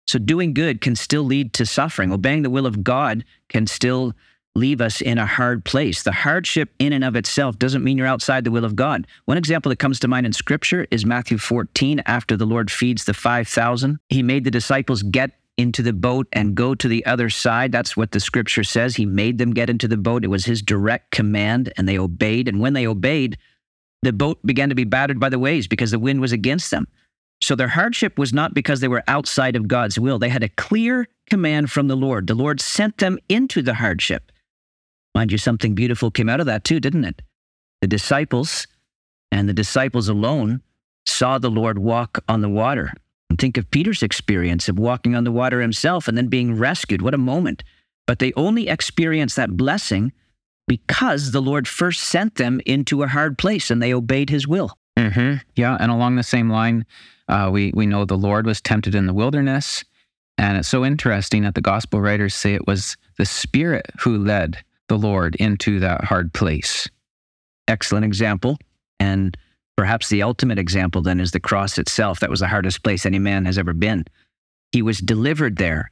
So 0.07 0.19
doing 0.19 0.53
good 0.53 0.81
can 0.81 0.95
still 0.95 1.23
lead 1.23 1.53
to 1.53 1.65
suffering. 1.65 2.11
Obeying 2.11 2.43
the 2.43 2.49
will 2.49 2.65
of 2.65 2.83
God 2.83 3.25
can 3.49 3.67
still 3.67 4.13
leave 4.55 4.81
us 4.81 5.01
in 5.01 5.17
a 5.17 5.25
hard 5.25 5.63
place. 5.65 6.03
The 6.03 6.11
hardship 6.11 6.73
in 6.79 6.93
and 6.93 7.03
of 7.03 7.15
itself 7.15 7.59
doesn't 7.59 7.83
mean 7.83 7.97
you're 7.97 8.07
outside 8.07 8.43
the 8.43 8.51
will 8.51 8.65
of 8.65 8.75
God. 8.75 9.05
One 9.25 9.37
example 9.37 9.69
that 9.69 9.79
comes 9.79 9.99
to 9.99 10.07
mind 10.07 10.25
in 10.25 10.33
scripture 10.33 10.87
is 10.89 11.05
Matthew 11.05 11.37
14 11.37 12.01
after 12.05 12.35
the 12.35 12.45
Lord 12.45 12.71
feeds 12.71 13.05
the 13.05 13.13
5000. 13.13 13.99
He 14.09 14.23
made 14.23 14.43
the 14.43 14.51
disciples 14.51 15.03
get 15.03 15.31
into 15.57 15.81
the 15.81 15.93
boat 15.93 16.27
and 16.33 16.55
go 16.55 16.73
to 16.75 16.87
the 16.87 17.05
other 17.05 17.29
side. 17.29 17.71
That's 17.71 17.97
what 17.97 18.11
the 18.11 18.19
scripture 18.19 18.63
says. 18.63 18.95
He 18.95 19.05
made 19.05 19.37
them 19.37 19.53
get 19.53 19.69
into 19.69 19.87
the 19.87 19.97
boat. 19.97 20.23
It 20.23 20.29
was 20.29 20.45
his 20.45 20.61
direct 20.61 21.11
command, 21.11 21.73
and 21.77 21.87
they 21.87 21.97
obeyed. 21.97 22.47
And 22.47 22.59
when 22.59 22.73
they 22.73 22.87
obeyed, 22.87 23.37
the 24.03 24.13
boat 24.13 24.39
began 24.45 24.69
to 24.69 24.75
be 24.75 24.83
battered 24.83 25.19
by 25.19 25.29
the 25.29 25.39
waves 25.39 25.67
because 25.67 25.91
the 25.91 25.99
wind 25.99 26.21
was 26.21 26.31
against 26.31 26.71
them. 26.71 26.87
So 27.41 27.55
their 27.55 27.67
hardship 27.67 28.17
was 28.17 28.33
not 28.33 28.53
because 28.53 28.79
they 28.79 28.87
were 28.87 29.03
outside 29.07 29.55
of 29.55 29.67
God's 29.67 29.99
will. 29.99 30.19
They 30.19 30.29
had 30.29 30.43
a 30.43 30.49
clear 30.49 31.07
command 31.29 31.71
from 31.71 31.87
the 31.87 31.95
Lord. 31.95 32.27
The 32.27 32.35
Lord 32.35 32.59
sent 32.59 32.97
them 32.97 33.19
into 33.29 33.61
the 33.61 33.75
hardship. 33.75 34.31
Mind 35.13 35.31
you, 35.31 35.37
something 35.37 35.75
beautiful 35.75 36.11
came 36.11 36.29
out 36.29 36.39
of 36.39 36.45
that 36.47 36.63
too, 36.63 36.79
didn't 36.79 37.05
it? 37.05 37.21
The 37.81 37.87
disciples 37.87 38.67
and 39.31 39.47
the 39.47 39.53
disciples 39.53 40.09
alone 40.09 40.61
saw 41.05 41.37
the 41.37 41.49
Lord 41.49 41.79
walk 41.79 42.23
on 42.27 42.41
the 42.41 42.49
water. 42.49 42.91
And 43.29 43.37
think 43.37 43.57
of 43.57 43.69
Peter's 43.71 44.03
experience 44.03 44.69
of 44.69 44.79
walking 44.79 45.15
on 45.15 45.23
the 45.23 45.31
water 45.31 45.61
himself 45.61 46.07
and 46.07 46.17
then 46.17 46.27
being 46.27 46.57
rescued. 46.57 47.01
What 47.01 47.13
a 47.13 47.19
moment. 47.19 47.63
But 48.05 48.19
they 48.19 48.33
only 48.33 48.69
experienced 48.69 49.35
that 49.35 49.57
blessing 49.57 50.13
because 50.67 51.31
the 51.31 51.41
Lord 51.41 51.67
first 51.67 52.01
sent 52.01 52.35
them 52.35 52.61
into 52.65 53.03
a 53.03 53.07
hard 53.07 53.37
place 53.37 53.69
and 53.69 53.81
they 53.81 53.93
obeyed 53.93 54.29
his 54.29 54.47
will. 54.47 54.77
Mm-hmm. 54.97 55.37
Yeah. 55.55 55.77
And 55.79 55.91
along 55.91 56.15
the 56.15 56.23
same 56.23 56.49
line, 56.49 56.85
uh, 57.27 57.49
we, 57.51 57.71
we 57.75 57.85
know 57.85 58.05
the 58.05 58.17
Lord 58.17 58.45
was 58.45 58.61
tempted 58.61 58.95
in 58.95 59.05
the 59.05 59.13
wilderness. 59.13 59.85
And 60.37 60.57
it's 60.57 60.67
so 60.67 60.83
interesting 60.83 61.43
that 61.43 61.55
the 61.55 61.61
gospel 61.61 62.01
writers 62.01 62.33
say 62.33 62.53
it 62.53 62.67
was 62.67 62.97
the 63.17 63.25
Spirit 63.25 63.85
who 63.99 64.17
led 64.17 64.57
the 64.87 64.97
Lord 64.97 65.35
into 65.35 65.79
that 65.79 66.03
hard 66.03 66.33
place. 66.33 66.87
Excellent 67.67 68.05
example. 68.05 68.57
And 68.99 69.37
Perhaps 69.77 70.09
the 70.09 70.23
ultimate 70.23 70.57
example 70.57 71.03
then 71.03 71.19
is 71.19 71.31
the 71.31 71.39
cross 71.39 71.77
itself. 71.77 72.19
That 72.19 72.31
was 72.31 72.39
the 72.39 72.47
hardest 72.47 72.83
place 72.83 73.05
any 73.05 73.19
man 73.19 73.45
has 73.45 73.59
ever 73.59 73.73
been. 73.73 74.05
He 74.71 74.81
was 74.81 74.97
delivered 74.97 75.57
there 75.57 75.91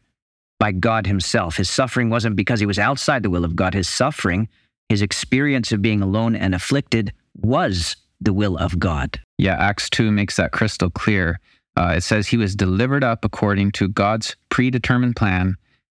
by 0.60 0.72
God 0.72 1.06
Himself. 1.06 1.58
His 1.58 1.70
suffering 1.70 2.10
wasn't 2.10 2.36
because 2.36 2.60
he 2.60 2.66
was 2.66 2.80
outside 2.80 3.22
the 3.22 3.30
will 3.30 3.46
of 3.46 3.56
God, 3.56 3.76
his 3.76 3.88
suffering 3.88 4.50
His 4.90 5.04
experience 5.04 5.72
of 5.72 5.84
being 5.84 6.02
alone 6.02 6.36
and 6.36 6.56
afflicted 6.56 7.14
was 7.36 7.96
the 8.22 8.34
will 8.34 8.58
of 8.58 8.80
God. 8.80 9.20
Yeah, 9.38 9.56
Acts 9.56 9.90
2 9.90 10.12
makes 10.12 10.38
that 10.38 10.52
crystal 10.52 10.90
clear. 10.90 11.40
Uh, 11.78 11.96
it 11.98 12.02
says 12.02 12.28
he 12.28 12.38
was 12.38 12.56
delivered 12.56 13.04
up 13.04 13.26
according 13.26 13.72
to 13.72 13.90
God's 13.90 14.36
predetermined 14.50 15.16
plan 15.16 15.56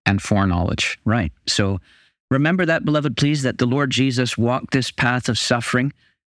and 0.06 0.22
foreknowledge. 0.22 0.98
Right. 1.04 1.32
So 1.46 1.80
remember 2.30 2.64
that, 2.64 2.84
beloved, 2.84 3.16
please, 3.16 3.42
that 3.42 3.58
the 3.58 3.66
Lord 3.66 3.90
Jesus 3.90 4.38
walked 4.38 4.72
this 4.72 4.90
path 4.90 5.28
of 5.28 5.38
suffering 5.38 5.92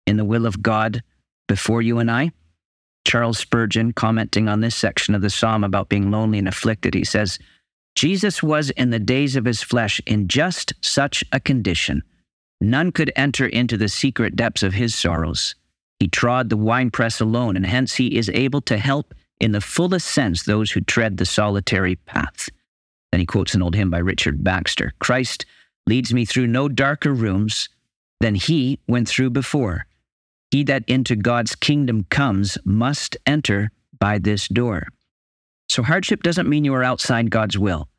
in 0.08 0.18
the 0.18 0.26
will 0.26 0.46
of 0.46 0.62
God 0.64 1.04
before 1.48 1.82
you 1.82 2.00
and 2.00 2.10
I. 2.10 2.32
Charles 3.06 3.38
Spurgeon, 3.38 3.94
commenting 3.94 4.50
on 4.50 4.60
this 4.60 4.76
section 4.76 5.16
of 5.16 5.22
the 5.22 5.30
psalm 5.30 5.64
about 5.64 5.90
being 5.90 6.12
lonely 6.12 6.40
and 6.40 6.48
afflicted, 6.48 6.94
he 6.94 7.06
says, 7.06 7.40
Jesus 7.96 8.44
was 8.44 8.70
in 8.72 8.90
the 8.90 9.00
days 9.00 9.36
of 9.36 9.46
his 9.46 9.64
flesh 9.64 10.02
in 10.06 10.28
just 10.28 10.74
such 10.82 11.24
a 11.32 11.40
condition. 11.40 12.04
None 12.60 12.92
could 12.92 13.12
enter 13.16 13.48
into 13.48 13.78
the 13.78 13.88
secret 13.88 14.36
depths 14.36 14.62
of 14.62 14.74
his 14.74 14.94
sorrows. 14.94 15.56
He 16.00 16.08
trod 16.08 16.50
the 16.50 16.58
winepress 16.58 17.20
alone, 17.20 17.56
and 17.56 17.66
hence 17.66 17.96
he 17.96 18.18
is 18.18 18.30
able 18.30 18.62
to 18.62 18.78
help 18.78 19.14
in 19.40 19.52
the 19.52 19.62
fullest 19.62 20.08
sense 20.08 20.44
those 20.44 20.72
who 20.72 20.82
tread 20.82 21.18
the 21.18 21.26
solitary 21.26 21.96
path. 21.96 22.50
Then 23.12 23.20
he 23.20 23.26
quotes 23.26 23.54
an 23.54 23.62
old 23.62 23.76
hymn 23.76 23.90
by 23.90 24.00
Richard 24.00 24.44
Baxter 24.44 24.94
Christ 25.00 25.46
leads 25.88 26.14
me 26.14 26.26
through 26.26 26.48
no 26.48 26.68
darker 26.68 27.14
rooms 27.14 27.70
than 28.20 28.36
he 28.36 28.80
went 28.88 29.08
through 29.08 29.30
before. 29.30 29.86
He 30.52 30.64
that 30.64 30.84
into 30.88 31.16
God's 31.16 31.56
kingdom 31.56 32.06
comes 32.10 32.58
must 32.66 33.18
enter 33.26 33.72
by 34.00 34.18
this 34.18 34.48
door. 34.48 34.88
So 35.70 35.84
hardship 35.84 36.24
doesn't 36.24 36.50
mean 36.50 36.66
you 36.66 36.74
are 36.74 36.84
outside 36.84 37.32
God's 37.32 37.58
will. 37.58 37.90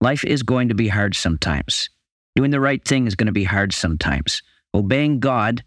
Life 0.00 0.24
is 0.24 0.42
going 0.42 0.68
to 0.68 0.74
be 0.74 0.88
hard 0.88 1.14
sometimes. 1.14 1.88
Doing 2.34 2.50
the 2.50 2.60
right 2.60 2.84
thing 2.84 3.06
is 3.06 3.14
going 3.14 3.26
to 3.26 3.32
be 3.32 3.44
hard 3.44 3.72
sometimes. 3.72 4.42
Obeying 4.74 5.20
God 5.20 5.64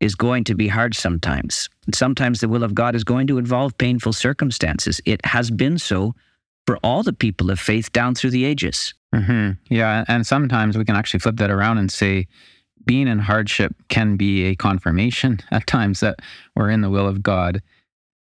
is 0.00 0.14
going 0.14 0.44
to 0.44 0.54
be 0.54 0.68
hard 0.68 0.94
sometimes. 0.94 1.68
Sometimes 1.94 2.40
the 2.40 2.48
will 2.48 2.62
of 2.62 2.74
God 2.74 2.94
is 2.94 3.04
going 3.04 3.26
to 3.28 3.38
involve 3.38 3.76
painful 3.78 4.12
circumstances. 4.12 5.00
It 5.04 5.24
has 5.24 5.50
been 5.50 5.78
so 5.78 6.14
for 6.66 6.78
all 6.78 7.02
the 7.02 7.12
people 7.12 7.50
of 7.50 7.60
faith 7.60 7.92
down 7.92 8.14
through 8.14 8.30
the 8.30 8.44
ages. 8.44 8.92
Mm-hmm. 9.14 9.52
Yeah. 9.72 10.04
And 10.08 10.26
sometimes 10.26 10.76
we 10.76 10.84
can 10.84 10.96
actually 10.96 11.20
flip 11.20 11.36
that 11.36 11.50
around 11.50 11.78
and 11.78 11.90
say, 11.90 12.26
being 12.84 13.08
in 13.08 13.18
hardship 13.18 13.74
can 13.88 14.16
be 14.16 14.44
a 14.44 14.54
confirmation 14.54 15.40
at 15.50 15.66
times 15.66 16.00
that 16.00 16.20
we're 16.54 16.70
in 16.70 16.80
the 16.80 16.90
will 16.90 17.06
of 17.06 17.22
God. 17.22 17.62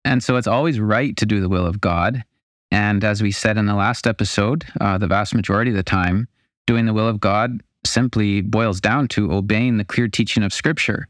And 0.06 0.24
so 0.24 0.36
it's 0.36 0.48
always 0.48 0.80
right 0.80 1.16
to 1.18 1.26
do 1.26 1.40
the 1.40 1.50
will 1.50 1.66
of 1.66 1.80
God. 1.80 2.24
And 2.72 3.04
as 3.04 3.22
we 3.22 3.32
said 3.32 3.58
in 3.58 3.68
the 3.68 3.76
last 3.76 4.08
episode, 4.08 4.66
uh, 4.82 4.98
the 4.98 5.08
vast 5.08 5.36
majority 5.36 5.72
of 5.72 5.78
the 5.78 5.84
time, 5.84 6.28
doing 6.66 6.86
the 6.86 6.94
will 6.94 7.08
of 7.08 7.20
God 7.20 7.62
simply 7.86 8.42
boils 8.42 8.82
down 8.82 9.08
to 9.10 9.32
obeying 9.32 9.78
the 9.78 9.86
clear 9.86 10.08
teaching 10.08 10.44
of 10.44 10.54
Scripture. 10.54 11.08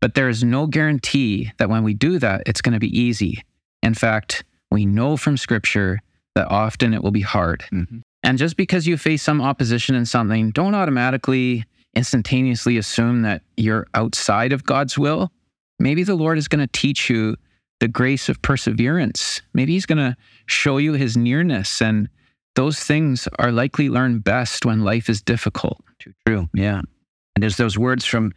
But 0.00 0.14
there 0.14 0.28
is 0.28 0.44
no 0.44 0.66
guarantee 0.66 1.52
that 1.58 1.68
when 1.68 1.82
we 1.82 1.94
do 1.94 2.18
that, 2.18 2.42
it's 2.46 2.60
going 2.60 2.74
to 2.74 2.78
be 2.80 2.98
easy. 2.98 3.42
In 3.82 3.94
fact, 3.94 4.44
we 4.70 4.86
know 4.86 5.16
from 5.16 5.36
Scripture 5.36 6.00
that 6.34 6.50
often 6.50 6.92
it 6.92 7.02
will 7.02 7.10
be 7.10 7.22
hard. 7.22 7.64
Mm-hmm. 7.72 7.98
And 8.22 8.38
just 8.38 8.56
because 8.56 8.86
you 8.86 8.96
face 8.96 9.22
some 9.22 9.40
opposition 9.40 9.94
in 9.94 10.04
something, 10.04 10.50
don't 10.50 10.74
automatically 10.74 11.64
instantaneously 11.94 12.76
assume 12.76 13.22
that 13.22 13.42
you're 13.56 13.86
outside 13.94 14.52
of 14.52 14.64
God's 14.64 14.98
will. 14.98 15.30
Maybe 15.78 16.02
the 16.02 16.14
Lord 16.14 16.36
is 16.36 16.48
going 16.48 16.60
to 16.66 16.78
teach 16.78 17.08
you 17.08 17.36
the 17.80 17.88
grace 17.88 18.28
of 18.28 18.40
perseverance. 18.42 19.42
Maybe 19.54 19.72
He's 19.72 19.86
going 19.86 19.98
to 19.98 20.16
show 20.46 20.78
you 20.78 20.92
His 20.94 21.16
nearness. 21.16 21.80
And 21.80 22.08
those 22.54 22.80
things 22.80 23.28
are 23.38 23.52
likely 23.52 23.88
learned 23.88 24.24
best 24.24 24.66
when 24.66 24.82
life 24.82 25.08
is 25.08 25.22
difficult. 25.22 25.78
Too 25.98 26.12
true. 26.26 26.48
Yeah. 26.54 26.80
And 27.34 27.42
there's 27.42 27.58
those 27.58 27.78
words 27.78 28.04
from 28.04 28.32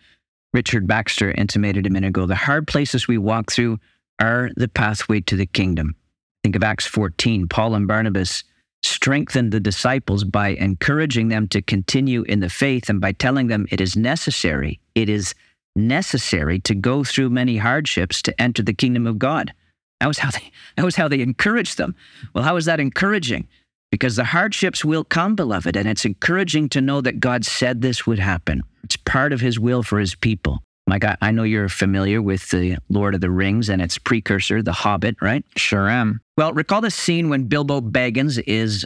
Richard 0.54 0.88
Baxter 0.88 1.32
intimated 1.32 1.86
a 1.86 1.90
minute 1.90 2.10
ago 2.10 2.26
the 2.26 2.36
hard 2.36 2.68
places 2.68 3.08
we 3.08 3.18
walk 3.18 3.52
through 3.52 3.80
are 4.20 4.50
the 4.56 4.68
pathway 4.68 5.22
to 5.22 5.36
the 5.36 5.46
kingdom. 5.46 5.96
Think 6.44 6.56
of 6.56 6.64
Acts 6.64 6.86
14. 6.86 7.48
Paul 7.48 7.76
and 7.76 7.88
Barnabas 7.88 8.44
strengthened 8.82 9.52
the 9.52 9.60
disciples 9.60 10.24
by 10.24 10.50
encouraging 10.50 11.28
them 11.28 11.48
to 11.50 11.62
continue 11.62 12.24
in 12.24 12.40
the 12.40 12.50
faith 12.50 12.90
and 12.90 13.02
by 13.02 13.12
telling 13.12 13.48
them 13.48 13.68
it 13.72 13.82
is 13.82 13.96
necessary, 13.96 14.80
it 14.96 15.10
is 15.10 15.36
necessary 15.76 16.60
to 16.60 16.76
go 16.76 17.04
through 17.04 17.30
many 17.30 17.58
hardships 17.58 18.22
to 18.22 18.42
enter 18.42 18.64
the 18.64 18.74
kingdom 18.74 19.06
of 19.06 19.20
God. 19.20 19.54
That 20.00 20.08
was 20.08 20.18
how 20.18 20.32
they, 20.32 20.52
that 20.78 20.86
was 20.86 20.96
how 20.96 21.08
they 21.08 21.22
encouraged 21.22 21.78
them. 21.78 21.96
Well, 22.34 22.44
how 22.44 22.56
is 22.56 22.66
that 22.66 22.80
encouraging? 22.80 23.48
Because 23.92 24.16
the 24.16 24.26
hardships 24.26 24.86
will 24.86 25.04
come, 25.04 25.36
beloved, 25.36 25.76
and 25.76 25.88
it's 25.88 26.06
encouraging 26.06 26.70
to 26.70 26.82
know 26.82 27.02
that 27.02 27.20
God 27.20 27.44
said 27.46 27.82
this 27.82 28.06
would 28.06 28.20
happen. 28.20 28.62
It's 28.84 28.96
part 28.96 29.34
of 29.34 29.42
his 29.42 29.60
will 29.60 29.84
for 29.84 30.00
his 30.00 30.16
people. 30.16 30.62
Mike, 30.88 31.04
I, 31.04 31.18
I 31.22 31.32
know 31.32 31.44
you're 31.44 31.70
familiar 31.70 32.22
with 32.22 32.50
the 32.50 32.78
Lord 32.90 33.14
of 33.14 33.22
the 33.22 33.30
Rings 33.30 33.70
and 33.70 33.82
its 33.82 33.98
precursor, 33.98 34.64
The 34.64 34.72
Hobbit, 34.72 35.18
right? 35.22 35.46
Sure 35.56 35.88
am. 35.88 36.22
Well, 36.38 36.54
recall 36.54 36.82
the 36.82 36.92
scene 36.92 37.30
when 37.30 37.46
Bilbo 37.46 37.82
Baggins 37.82 38.42
is 38.48 38.86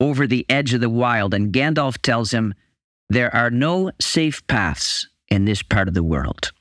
over 0.00 0.26
the 0.26 0.46
edge 0.48 0.72
of 0.72 0.80
the 0.80 0.88
wild 0.88 1.34
and 1.34 1.52
Gandalf 1.52 1.98
tells 1.98 2.32
him, 2.32 2.54
There 3.10 3.34
are 3.34 3.50
no 3.50 3.90
safe 4.00 4.46
paths 4.46 5.06
in 5.28 5.44
this 5.44 5.62
part 5.62 5.88
of 5.88 5.94
the 5.94 6.02
world. 6.02 6.52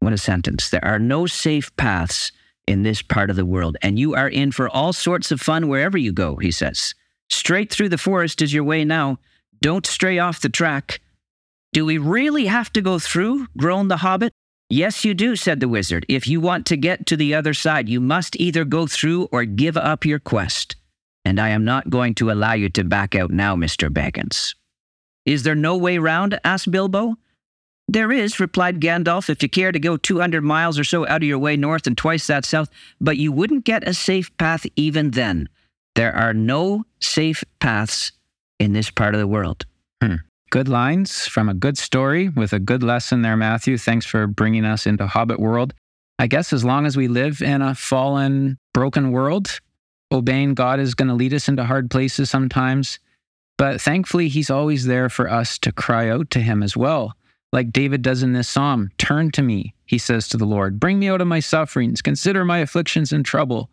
What 0.00 0.12
a 0.12 0.18
sentence. 0.18 0.70
There 0.70 0.84
are 0.84 0.98
no 1.00 1.26
safe 1.26 1.76
paths 1.76 2.30
in 2.68 2.82
this 2.82 3.02
part 3.02 3.30
of 3.30 3.36
the 3.36 3.46
world, 3.46 3.76
and 3.82 3.98
you 3.98 4.14
are 4.14 4.28
in 4.28 4.52
for 4.52 4.68
all 4.68 4.92
sorts 4.92 5.32
of 5.32 5.40
fun 5.40 5.68
wherever 5.68 5.98
you 5.98 6.12
go, 6.12 6.36
he 6.36 6.50
says. 6.50 6.94
Straight 7.30 7.72
through 7.72 7.88
the 7.88 7.98
forest 7.98 8.42
is 8.42 8.52
your 8.52 8.64
way 8.64 8.84
now. 8.84 9.18
Don't 9.60 9.86
stray 9.86 10.18
off 10.18 10.40
the 10.40 10.48
track. 10.48 11.00
Do 11.72 11.84
we 11.84 11.98
really 11.98 12.46
have 12.46 12.72
to 12.72 12.80
go 12.80 12.98
through? 12.98 13.46
groaned 13.56 13.90
the 13.90 13.98
hobbit. 13.98 14.32
Yes, 14.70 15.04
you 15.04 15.14
do, 15.14 15.34
said 15.34 15.60
the 15.60 15.68
wizard. 15.68 16.04
If 16.08 16.26
you 16.26 16.40
want 16.40 16.66
to 16.66 16.76
get 16.76 17.06
to 17.06 17.16
the 17.16 17.34
other 17.34 17.54
side, 17.54 17.88
you 17.88 18.00
must 18.00 18.36
either 18.36 18.64
go 18.64 18.86
through 18.86 19.28
or 19.32 19.44
give 19.44 19.76
up 19.76 20.04
your 20.04 20.18
quest. 20.18 20.76
And 21.24 21.40
I 21.40 21.48
am 21.50 21.64
not 21.64 21.90
going 21.90 22.14
to 22.16 22.30
allow 22.30 22.52
you 22.52 22.68
to 22.70 22.84
back 22.84 23.14
out 23.14 23.30
now, 23.30 23.56
Mr. 23.56 23.90
Baggins. 23.90 24.54
Is 25.24 25.42
there 25.42 25.54
no 25.54 25.76
way 25.76 25.98
round? 25.98 26.38
asked 26.44 26.70
Bilbo. 26.70 27.16
There 27.86 28.12
is, 28.12 28.38
replied 28.38 28.80
Gandalf, 28.80 29.30
if 29.30 29.42
you 29.42 29.48
care 29.48 29.72
to 29.72 29.78
go 29.78 29.96
200 29.96 30.42
miles 30.42 30.78
or 30.78 30.84
so 30.84 31.06
out 31.06 31.22
of 31.22 31.28
your 31.28 31.38
way 31.38 31.56
north 31.56 31.86
and 31.86 31.96
twice 31.96 32.26
that 32.26 32.44
south, 32.44 32.68
but 33.00 33.16
you 33.16 33.32
wouldn't 33.32 33.64
get 33.64 33.88
a 33.88 33.94
safe 33.94 34.34
path 34.36 34.66
even 34.76 35.12
then. 35.12 35.48
There 35.98 36.14
are 36.14 36.32
no 36.32 36.84
safe 37.00 37.42
paths 37.58 38.12
in 38.60 38.72
this 38.72 38.88
part 38.88 39.16
of 39.16 39.20
the 39.20 39.26
world. 39.26 39.66
Hmm. 40.00 40.14
Good 40.52 40.68
lines 40.68 41.26
from 41.26 41.48
a 41.48 41.54
good 41.54 41.76
story 41.76 42.28
with 42.28 42.52
a 42.52 42.60
good 42.60 42.84
lesson 42.84 43.22
there, 43.22 43.36
Matthew. 43.36 43.76
Thanks 43.76 44.06
for 44.06 44.28
bringing 44.28 44.64
us 44.64 44.86
into 44.86 45.08
Hobbit 45.08 45.40
world. 45.40 45.74
I 46.20 46.28
guess 46.28 46.52
as 46.52 46.64
long 46.64 46.86
as 46.86 46.96
we 46.96 47.08
live 47.08 47.42
in 47.42 47.62
a 47.62 47.74
fallen, 47.74 48.58
broken 48.72 49.10
world, 49.10 49.58
obeying 50.12 50.54
God 50.54 50.78
is 50.78 50.94
going 50.94 51.08
to 51.08 51.14
lead 51.14 51.34
us 51.34 51.48
into 51.48 51.64
hard 51.64 51.90
places 51.90 52.30
sometimes. 52.30 53.00
But 53.56 53.80
thankfully, 53.80 54.28
He's 54.28 54.50
always 54.50 54.86
there 54.86 55.08
for 55.08 55.28
us 55.28 55.58
to 55.58 55.72
cry 55.72 56.10
out 56.10 56.30
to 56.30 56.38
Him 56.38 56.62
as 56.62 56.76
well. 56.76 57.16
Like 57.52 57.72
David 57.72 58.02
does 58.02 58.22
in 58.22 58.34
this 58.34 58.48
psalm 58.48 58.92
Turn 58.98 59.32
to 59.32 59.42
me, 59.42 59.74
he 59.84 59.98
says 59.98 60.28
to 60.28 60.36
the 60.36 60.46
Lord. 60.46 60.78
Bring 60.78 61.00
me 61.00 61.08
out 61.08 61.20
of 61.20 61.26
my 61.26 61.40
sufferings. 61.40 62.02
Consider 62.02 62.44
my 62.44 62.58
afflictions 62.58 63.10
and 63.10 63.24
trouble. 63.24 63.68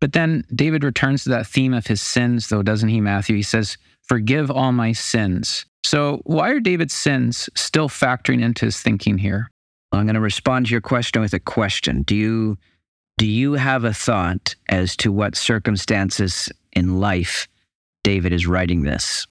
But 0.00 0.12
then 0.12 0.44
David 0.54 0.82
returns 0.82 1.24
to 1.24 1.30
that 1.30 1.46
theme 1.46 1.74
of 1.74 1.86
his 1.86 2.00
sins, 2.00 2.48
though, 2.48 2.62
doesn't 2.62 2.88
he, 2.88 3.00
Matthew? 3.00 3.36
He 3.36 3.42
says, 3.42 3.76
Forgive 4.02 4.50
all 4.50 4.72
my 4.72 4.92
sins. 4.92 5.66
So, 5.84 6.20
why 6.24 6.50
are 6.50 6.60
David's 6.60 6.94
sins 6.94 7.48
still 7.54 7.88
factoring 7.88 8.42
into 8.42 8.64
his 8.64 8.80
thinking 8.80 9.18
here? 9.18 9.50
I'm 9.92 10.06
going 10.06 10.14
to 10.14 10.20
respond 10.20 10.66
to 10.66 10.72
your 10.72 10.80
question 10.80 11.20
with 11.20 11.34
a 11.34 11.40
question. 11.40 12.02
Do 12.02 12.16
you 12.16 12.58
do 13.18 13.26
you 13.26 13.52
have 13.52 13.84
a 13.84 13.92
thought 13.92 14.54
as 14.68 14.96
to 14.96 15.12
what 15.12 15.36
circumstances 15.36 16.48
in 16.72 17.00
life 17.00 17.48
David 18.02 18.32
is 18.32 18.46
writing 18.46 18.82
this? 18.82 19.26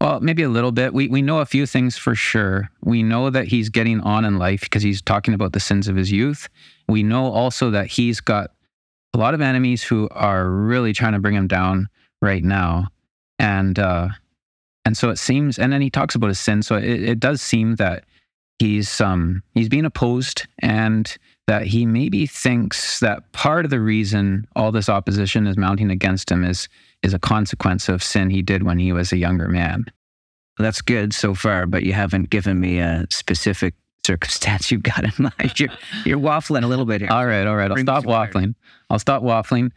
Well, 0.00 0.20
maybe 0.20 0.42
a 0.42 0.48
little 0.48 0.72
bit. 0.72 0.94
We 0.94 1.08
we 1.08 1.22
know 1.22 1.38
a 1.38 1.46
few 1.46 1.66
things 1.66 1.96
for 1.96 2.14
sure. 2.14 2.70
We 2.82 3.02
know 3.02 3.30
that 3.30 3.48
he's 3.48 3.68
getting 3.68 4.00
on 4.00 4.24
in 4.24 4.38
life 4.38 4.62
because 4.62 4.82
he's 4.82 5.02
talking 5.02 5.34
about 5.34 5.52
the 5.52 5.60
sins 5.60 5.88
of 5.88 5.96
his 5.96 6.10
youth. 6.10 6.48
We 6.88 7.02
know 7.02 7.26
also 7.26 7.70
that 7.70 7.86
he's 7.86 8.20
got 8.20 8.50
a 9.14 9.18
lot 9.18 9.34
of 9.34 9.40
enemies 9.40 9.82
who 9.82 10.08
are 10.10 10.48
really 10.48 10.92
trying 10.92 11.12
to 11.12 11.18
bring 11.18 11.34
him 11.34 11.48
down 11.48 11.88
right 12.20 12.42
now. 12.42 12.88
And 13.38 13.78
uh, 13.78 14.08
and 14.84 14.96
so 14.96 15.10
it 15.10 15.18
seems, 15.18 15.58
and 15.58 15.72
then 15.72 15.80
he 15.80 15.90
talks 15.90 16.14
about 16.14 16.28
his 16.28 16.40
sin. 16.40 16.62
So 16.62 16.76
it, 16.76 17.02
it 17.02 17.20
does 17.20 17.40
seem 17.40 17.76
that 17.76 18.04
he's 18.58 19.00
um 19.00 19.42
he's 19.54 19.68
being 19.68 19.84
opposed 19.84 20.46
and 20.60 21.16
that 21.48 21.66
he 21.66 21.84
maybe 21.84 22.26
thinks 22.26 23.00
that 23.00 23.32
part 23.32 23.64
of 23.64 23.70
the 23.70 23.80
reason 23.80 24.46
all 24.54 24.70
this 24.70 24.88
opposition 24.88 25.46
is 25.46 25.56
mounting 25.56 25.90
against 25.90 26.30
him 26.30 26.44
is 26.44 26.68
is 27.02 27.12
a 27.12 27.18
consequence 27.18 27.88
of 27.88 28.02
sin 28.02 28.30
he 28.30 28.42
did 28.42 28.62
when 28.62 28.78
he 28.78 28.92
was 28.92 29.12
a 29.12 29.16
younger 29.16 29.48
man. 29.48 29.84
That's 30.58 30.82
good 30.82 31.12
so 31.12 31.34
far, 31.34 31.66
but 31.66 31.82
you 31.82 31.92
haven't 31.92 32.30
given 32.30 32.60
me 32.60 32.78
a 32.78 33.06
specific 33.10 33.74
circumstance 34.06 34.70
you've 34.70 34.82
got 34.82 35.04
in 35.04 35.12
mind. 35.18 35.58
You're, 35.58 35.70
you're 36.04 36.18
waffling 36.18 36.64
a 36.64 36.66
little 36.66 36.84
bit 36.84 37.00
here. 37.00 37.10
All 37.10 37.26
right, 37.26 37.46
all 37.46 37.56
right. 37.56 37.70
I'll 37.70 37.74
Bring 37.74 37.86
stop 37.86 38.04
waffling. 38.04 38.54
I'll 38.90 38.98
stop 38.98 39.22
waffling. 39.22 39.70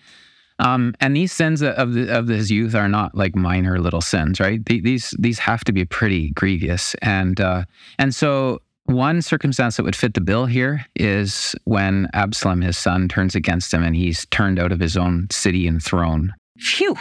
Um, 0.60 0.96
and 1.01 1.15
these 1.15 1.34
sins 1.34 1.62
of 1.62 1.94
the, 1.94 2.17
of 2.17 2.27
his 2.27 2.50
youth 2.50 2.75
are 2.75 2.88
not 2.88 3.13
like 3.15 3.36
minor 3.36 3.77
little 3.79 4.01
sins, 4.01 4.39
right? 4.39 4.63
These 4.65 5.13
these 5.20 5.39
have 5.39 5.65
to 5.65 5.74
be 5.74 5.84
pretty 5.84 6.29
grievous, 6.32 6.96
and 7.01 7.41
uh, 7.41 7.65
and 8.00 8.15
so 8.15 8.62
one 8.86 9.22
circumstance 9.22 9.77
that 9.77 9.84
would 9.84 9.96
fit 9.96 10.13
the 10.13 10.22
bill 10.22 10.46
here 10.46 10.86
is 10.96 11.55
when 11.65 12.08
Absalom, 12.13 12.62
his 12.62 12.77
son, 12.77 13.08
turns 13.08 13.36
against 13.36 13.74
him 13.74 13.84
and 13.84 13.96
he's 13.96 14.25
turned 14.27 14.60
out 14.60 14.72
of 14.72 14.79
his 14.79 14.96
own 14.96 15.27
city 15.32 15.67
and 15.67 15.84
throne. 15.84 16.34
Phew. 16.58 16.96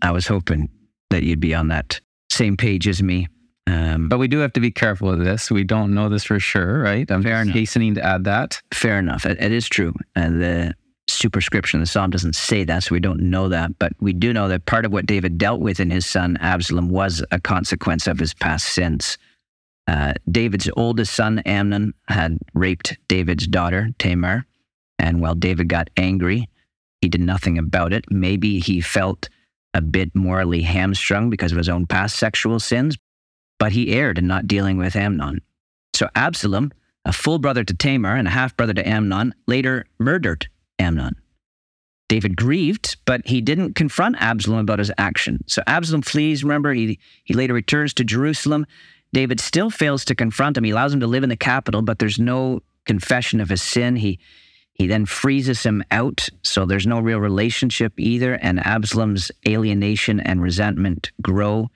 I 0.00 0.12
was 0.12 0.26
hoping 0.26 0.68
that 1.10 1.24
you'd 1.24 1.40
be 1.40 1.54
on 1.54 1.68
that 1.68 2.00
same 2.30 2.56
page 2.56 2.86
as 2.86 3.02
me. 3.02 3.28
Um, 3.66 4.08
But 4.08 4.18
we 4.18 4.28
do 4.28 4.38
have 4.38 4.52
to 4.54 4.60
be 4.60 4.70
careful 4.70 5.10
with 5.10 5.24
this. 5.24 5.50
We 5.50 5.64
don't 5.64 5.94
know 5.94 6.08
this 6.08 6.24
for 6.24 6.40
sure, 6.40 6.80
right? 6.80 7.08
I'm 7.10 7.22
Fair 7.22 7.42
enough. 7.42 7.54
hastening 7.54 7.94
to 7.94 8.04
add 8.04 8.24
that. 8.24 8.60
fair 8.74 8.98
enough. 8.98 9.24
It, 9.26 9.40
it 9.40 9.52
is 9.52 9.68
true. 9.68 9.94
And 10.16 10.42
the 10.42 10.74
superscription 11.08 11.80
of 11.80 11.82
the 11.86 11.90
psalm 11.90 12.10
doesn't 12.10 12.34
say 12.34 12.64
that, 12.64 12.84
so 12.84 12.94
we 12.94 13.00
don't 13.00 13.20
know 13.20 13.48
that. 13.48 13.78
But 13.78 13.92
we 14.00 14.12
do 14.12 14.32
know 14.32 14.48
that 14.48 14.66
part 14.66 14.84
of 14.84 14.92
what 14.92 15.06
David 15.06 15.38
dealt 15.38 15.60
with 15.60 15.78
in 15.80 15.90
his 15.90 16.06
son 16.06 16.36
Absalom 16.40 16.88
was 16.88 17.24
a 17.30 17.40
consequence 17.40 18.06
of 18.06 18.18
his 18.18 18.34
past 18.34 18.66
sins. 18.70 19.18
Uh, 19.88 20.14
David's 20.30 20.70
oldest 20.76 21.12
son, 21.14 21.40
Amnon, 21.40 21.92
had 22.08 22.38
raped 22.54 22.96
David's 23.08 23.46
daughter, 23.46 23.90
Tamar. 23.98 24.46
And 24.98 25.20
while 25.20 25.34
David 25.34 25.68
got 25.68 25.90
angry, 25.96 26.48
he 27.00 27.08
did 27.08 27.20
nothing 27.20 27.58
about 27.58 27.92
it. 27.92 28.04
Maybe 28.10 28.60
he 28.60 28.80
felt 28.80 29.28
a 29.74 29.80
bit 29.80 30.14
morally 30.14 30.62
hamstrung 30.62 31.30
because 31.30 31.50
of 31.50 31.58
his 31.58 31.68
own 31.68 31.86
past 31.86 32.16
sexual 32.16 32.60
sins, 32.60 32.96
but 33.62 33.70
he 33.70 33.92
erred 33.92 34.18
in 34.18 34.26
not 34.26 34.48
dealing 34.48 34.76
with 34.76 34.96
Amnon. 34.96 35.40
So 35.94 36.08
Absalom, 36.16 36.72
a 37.04 37.12
full 37.12 37.38
brother 37.38 37.62
to 37.62 37.72
Tamar 37.72 38.16
and 38.16 38.26
a 38.26 38.32
half 38.32 38.56
brother 38.56 38.74
to 38.74 38.88
Amnon, 38.88 39.36
later 39.46 39.86
murdered 40.00 40.48
Amnon. 40.80 41.14
David 42.08 42.36
grieved, 42.36 42.96
but 43.04 43.24
he 43.24 43.40
didn't 43.40 43.74
confront 43.74 44.16
Absalom 44.18 44.58
about 44.58 44.80
his 44.80 44.90
action. 44.98 45.44
So 45.46 45.62
Absalom 45.68 46.02
flees, 46.02 46.42
remember, 46.42 46.72
he, 46.72 46.98
he 47.22 47.34
later 47.34 47.54
returns 47.54 47.94
to 47.94 48.04
Jerusalem. 48.04 48.66
David 49.12 49.38
still 49.38 49.70
fails 49.70 50.04
to 50.06 50.16
confront 50.16 50.56
him. 50.56 50.64
He 50.64 50.72
allows 50.72 50.92
him 50.92 50.98
to 50.98 51.06
live 51.06 51.22
in 51.22 51.28
the 51.28 51.36
capital, 51.36 51.82
but 51.82 52.00
there's 52.00 52.18
no 52.18 52.62
confession 52.84 53.40
of 53.40 53.48
his 53.48 53.62
sin. 53.62 53.94
He, 53.94 54.18
he 54.72 54.88
then 54.88 55.06
freezes 55.06 55.62
him 55.62 55.84
out, 55.92 56.28
so 56.42 56.66
there's 56.66 56.84
no 56.84 56.98
real 56.98 57.20
relationship 57.20 57.92
either. 57.96 58.34
And 58.34 58.58
Absalom's 58.58 59.30
alienation 59.46 60.18
and 60.18 60.42
resentment 60.42 61.12
grow. 61.22 61.70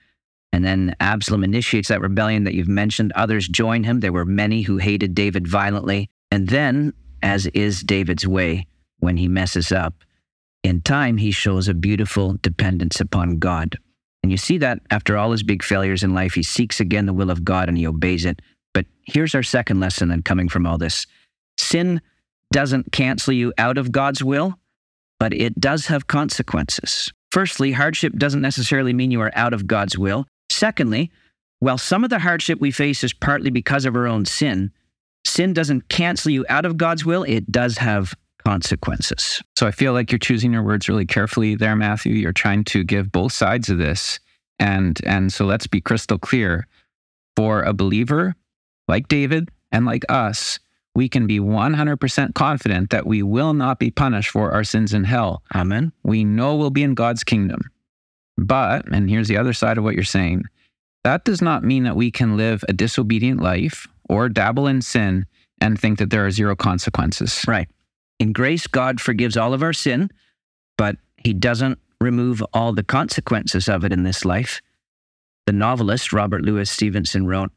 And 0.53 0.63
then 0.63 0.95
Absalom 0.99 1.43
initiates 1.43 1.89
that 1.89 2.01
rebellion 2.01 2.43
that 2.45 2.53
you've 2.53 2.67
mentioned. 2.67 3.11
Others 3.15 3.47
join 3.47 3.83
him. 3.83 3.99
There 3.99 4.13
were 4.13 4.25
many 4.25 4.61
who 4.61 4.77
hated 4.77 5.13
David 5.13 5.47
violently. 5.47 6.09
And 6.31 6.47
then, 6.47 6.93
as 7.21 7.45
is 7.47 7.81
David's 7.81 8.27
way, 8.27 8.67
when 8.99 9.17
he 9.17 9.27
messes 9.27 9.71
up, 9.71 9.93
in 10.63 10.81
time 10.81 11.17
he 11.17 11.31
shows 11.31 11.67
a 11.67 11.73
beautiful 11.73 12.37
dependence 12.41 12.99
upon 12.99 13.39
God. 13.39 13.77
And 14.23 14.31
you 14.31 14.37
see 14.37 14.57
that 14.57 14.79
after 14.89 15.17
all 15.17 15.31
his 15.31 15.43
big 15.43 15.63
failures 15.63 16.03
in 16.03 16.13
life, 16.13 16.33
he 16.33 16.43
seeks 16.43 16.79
again 16.79 17.05
the 17.05 17.13
will 17.13 17.29
of 17.29 17.45
God 17.45 17.69
and 17.69 17.77
he 17.77 17.87
obeys 17.87 18.25
it. 18.25 18.41
But 18.73 18.85
here's 19.05 19.35
our 19.35 19.43
second 19.43 19.79
lesson 19.79 20.09
then 20.09 20.23
coming 20.23 20.49
from 20.49 20.65
all 20.65 20.77
this 20.77 21.07
sin 21.57 22.01
doesn't 22.51 22.91
cancel 22.91 23.33
you 23.33 23.53
out 23.57 23.77
of 23.77 23.91
God's 23.91 24.23
will, 24.23 24.55
but 25.19 25.33
it 25.33 25.59
does 25.59 25.87
have 25.87 26.07
consequences. 26.07 27.11
Firstly, 27.31 27.71
hardship 27.71 28.13
doesn't 28.13 28.41
necessarily 28.41 28.93
mean 28.93 29.11
you 29.11 29.21
are 29.21 29.31
out 29.35 29.53
of 29.53 29.67
God's 29.67 29.97
will. 29.97 30.25
Secondly, 30.57 31.11
while 31.59 31.77
some 31.77 32.03
of 32.03 32.09
the 32.09 32.17
hardship 32.17 32.59
we 32.59 32.71
face 32.71 33.03
is 33.03 33.13
partly 33.13 33.51
because 33.51 33.85
of 33.85 33.95
our 33.95 34.07
own 34.07 34.25
sin, 34.25 34.71
sin 35.23 35.53
doesn't 35.53 35.89
cancel 35.89 36.31
you 36.31 36.45
out 36.49 36.65
of 36.65 36.77
God's 36.77 37.05
will, 37.05 37.23
it 37.23 37.51
does 37.51 37.77
have 37.77 38.15
consequences. 38.43 39.41
So 39.55 39.67
I 39.67 39.71
feel 39.71 39.93
like 39.93 40.11
you're 40.11 40.17
choosing 40.17 40.53
your 40.53 40.63
words 40.63 40.89
really 40.89 41.05
carefully 41.05 41.53
there, 41.53 41.75
Matthew. 41.75 42.13
You're 42.13 42.33
trying 42.33 42.63
to 42.65 42.83
give 42.83 43.11
both 43.11 43.33
sides 43.33 43.69
of 43.69 43.77
this. 43.77 44.19
And 44.57 44.99
and 45.05 45.31
so 45.31 45.45
let's 45.45 45.67
be 45.67 45.79
crystal 45.79 46.17
clear. 46.17 46.67
For 47.35 47.61
a 47.61 47.73
believer 47.73 48.33
like 48.87 49.07
David 49.09 49.49
and 49.71 49.85
like 49.85 50.03
us, 50.09 50.57
we 50.95 51.07
can 51.07 51.27
be 51.27 51.39
100% 51.39 52.33
confident 52.33 52.89
that 52.89 53.05
we 53.05 53.21
will 53.21 53.53
not 53.53 53.77
be 53.77 53.91
punished 53.91 54.31
for 54.31 54.51
our 54.51 54.63
sins 54.63 54.91
in 54.91 55.03
hell. 55.03 55.43
Amen. 55.53 55.91
We 56.01 56.23
know 56.23 56.55
we'll 56.55 56.71
be 56.71 56.81
in 56.81 56.95
God's 56.95 57.23
kingdom. 57.23 57.69
But, 58.37 58.87
and 58.91 59.09
here's 59.09 59.27
the 59.27 59.37
other 59.37 59.53
side 59.53 59.77
of 59.77 59.83
what 59.83 59.95
you're 59.95 60.03
saying, 60.03 60.43
that 61.03 61.25
does 61.25 61.41
not 61.41 61.63
mean 61.63 61.83
that 61.83 61.95
we 61.95 62.11
can 62.11 62.37
live 62.37 62.63
a 62.67 62.73
disobedient 62.73 63.41
life 63.41 63.87
or 64.09 64.29
dabble 64.29 64.67
in 64.67 64.81
sin 64.81 65.25
and 65.61 65.79
think 65.79 65.99
that 65.99 66.09
there 66.09 66.25
are 66.25 66.31
zero 66.31 66.55
consequences. 66.55 67.43
Right. 67.47 67.67
In 68.19 68.33
grace, 68.33 68.67
God 68.67 68.99
forgives 68.99 69.37
all 69.37 69.53
of 69.53 69.63
our 69.63 69.73
sin, 69.73 70.09
but 70.77 70.97
he 71.17 71.33
doesn't 71.33 71.79
remove 71.99 72.43
all 72.53 72.73
the 72.73 72.83
consequences 72.83 73.67
of 73.67 73.83
it 73.83 73.91
in 73.91 74.03
this 74.03 74.25
life. 74.25 74.61
The 75.45 75.53
novelist 75.53 76.13
Robert 76.13 76.41
Louis 76.41 76.69
Stevenson 76.69 77.25
wrote 77.25 77.51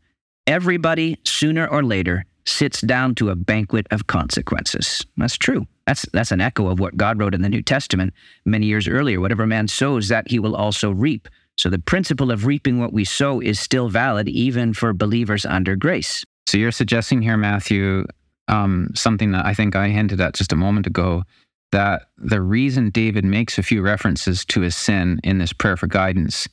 Everybody, 0.47 1.19
sooner 1.25 1.67
or 1.67 1.83
later, 1.83 2.25
sits 2.47 2.81
down 2.81 3.15
to 3.17 3.31
a 3.31 3.37
banquet 3.37 3.87
of 3.91 4.07
consequences. 4.07 5.05
That's 5.17 5.37
true. 5.37 5.67
That's, 5.91 6.07
that's 6.13 6.31
an 6.31 6.41
echo 6.41 6.69
of 6.69 6.79
what 6.79 6.97
God 6.97 7.19
wrote 7.19 7.35
in 7.35 7.43
the 7.43 7.49
New 7.49 7.63
Testament 7.63 8.15
many 8.45 8.67
years 8.67 8.87
earlier. 8.87 9.21
Whatever 9.21 9.45
man 9.45 9.67
sows, 9.67 10.07
that 10.07 10.31
he 10.31 10.39
will 10.39 10.55
also 10.55 10.93
reap. 10.93 11.29
So 11.59 11.69
the 11.69 11.81
principle 11.81 12.31
of 12.31 12.47
reaping 12.47 12.79
what 12.79 12.93
we 12.93 13.05
sow 13.05 13.41
is 13.41 13.59
still 13.59 13.89
valid 13.89 14.29
even 14.29 14.73
for 14.73 14.93
believers 14.93 15.45
under 15.45 15.75
grace. 15.75 16.25
So 16.47 16.59
you're 16.59 16.71
suggesting 16.71 17.23
here, 17.23 17.37
Matthew, 17.37 18.07
um, 18.47 18.91
something 18.95 19.33
that 19.33 19.45
I 19.45 19.53
think 19.53 19.75
I 19.75 19.89
hinted 19.89 20.21
at 20.21 20.35
just 20.35 20.53
a 20.53 20.57
moment 20.57 20.87
ago 20.87 21.25
that 21.73 22.03
the 22.17 22.41
reason 22.41 22.91
David 22.91 23.25
makes 23.25 23.59
a 23.59 23.63
few 23.65 23.83
references 23.83 24.45
to 24.45 24.61
his 24.61 24.77
sin 24.77 25.19
in 25.25 25.39
this 25.39 25.53
prayer 25.53 25.77
for 25.77 25.89
guidance 25.89 26.47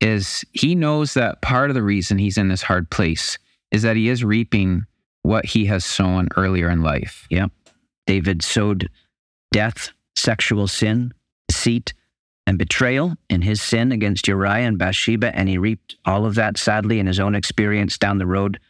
is 0.00 0.44
he 0.52 0.76
knows 0.76 1.14
that 1.14 1.42
part 1.42 1.70
of 1.70 1.74
the 1.74 1.82
reason 1.82 2.18
he's 2.18 2.38
in 2.38 2.46
this 2.46 2.62
hard 2.62 2.88
place 2.90 3.36
is 3.72 3.82
that 3.82 3.96
he 3.96 4.08
is 4.08 4.22
reaping 4.22 4.86
what 5.22 5.44
he 5.44 5.66
has 5.66 5.84
sown 5.84 6.28
earlier 6.36 6.70
in 6.70 6.82
life. 6.82 7.26
Yep. 7.30 7.50
David 8.06 8.42
sowed 8.42 8.88
death, 9.52 9.90
sexual 10.14 10.68
sin, 10.68 11.12
deceit, 11.48 11.92
and 12.46 12.58
betrayal 12.58 13.14
in 13.28 13.42
his 13.42 13.60
sin 13.60 13.90
against 13.92 14.28
Uriah 14.28 14.66
and 14.66 14.78
Bathsheba, 14.78 15.34
and 15.34 15.48
he 15.48 15.58
reaped 15.58 15.96
all 16.04 16.24
of 16.24 16.36
that 16.36 16.56
sadly 16.56 17.00
in 17.00 17.06
his 17.06 17.18
own 17.18 17.34
experience 17.34 17.98
down 17.98 18.18
the 18.18 18.26
road. 18.26 18.60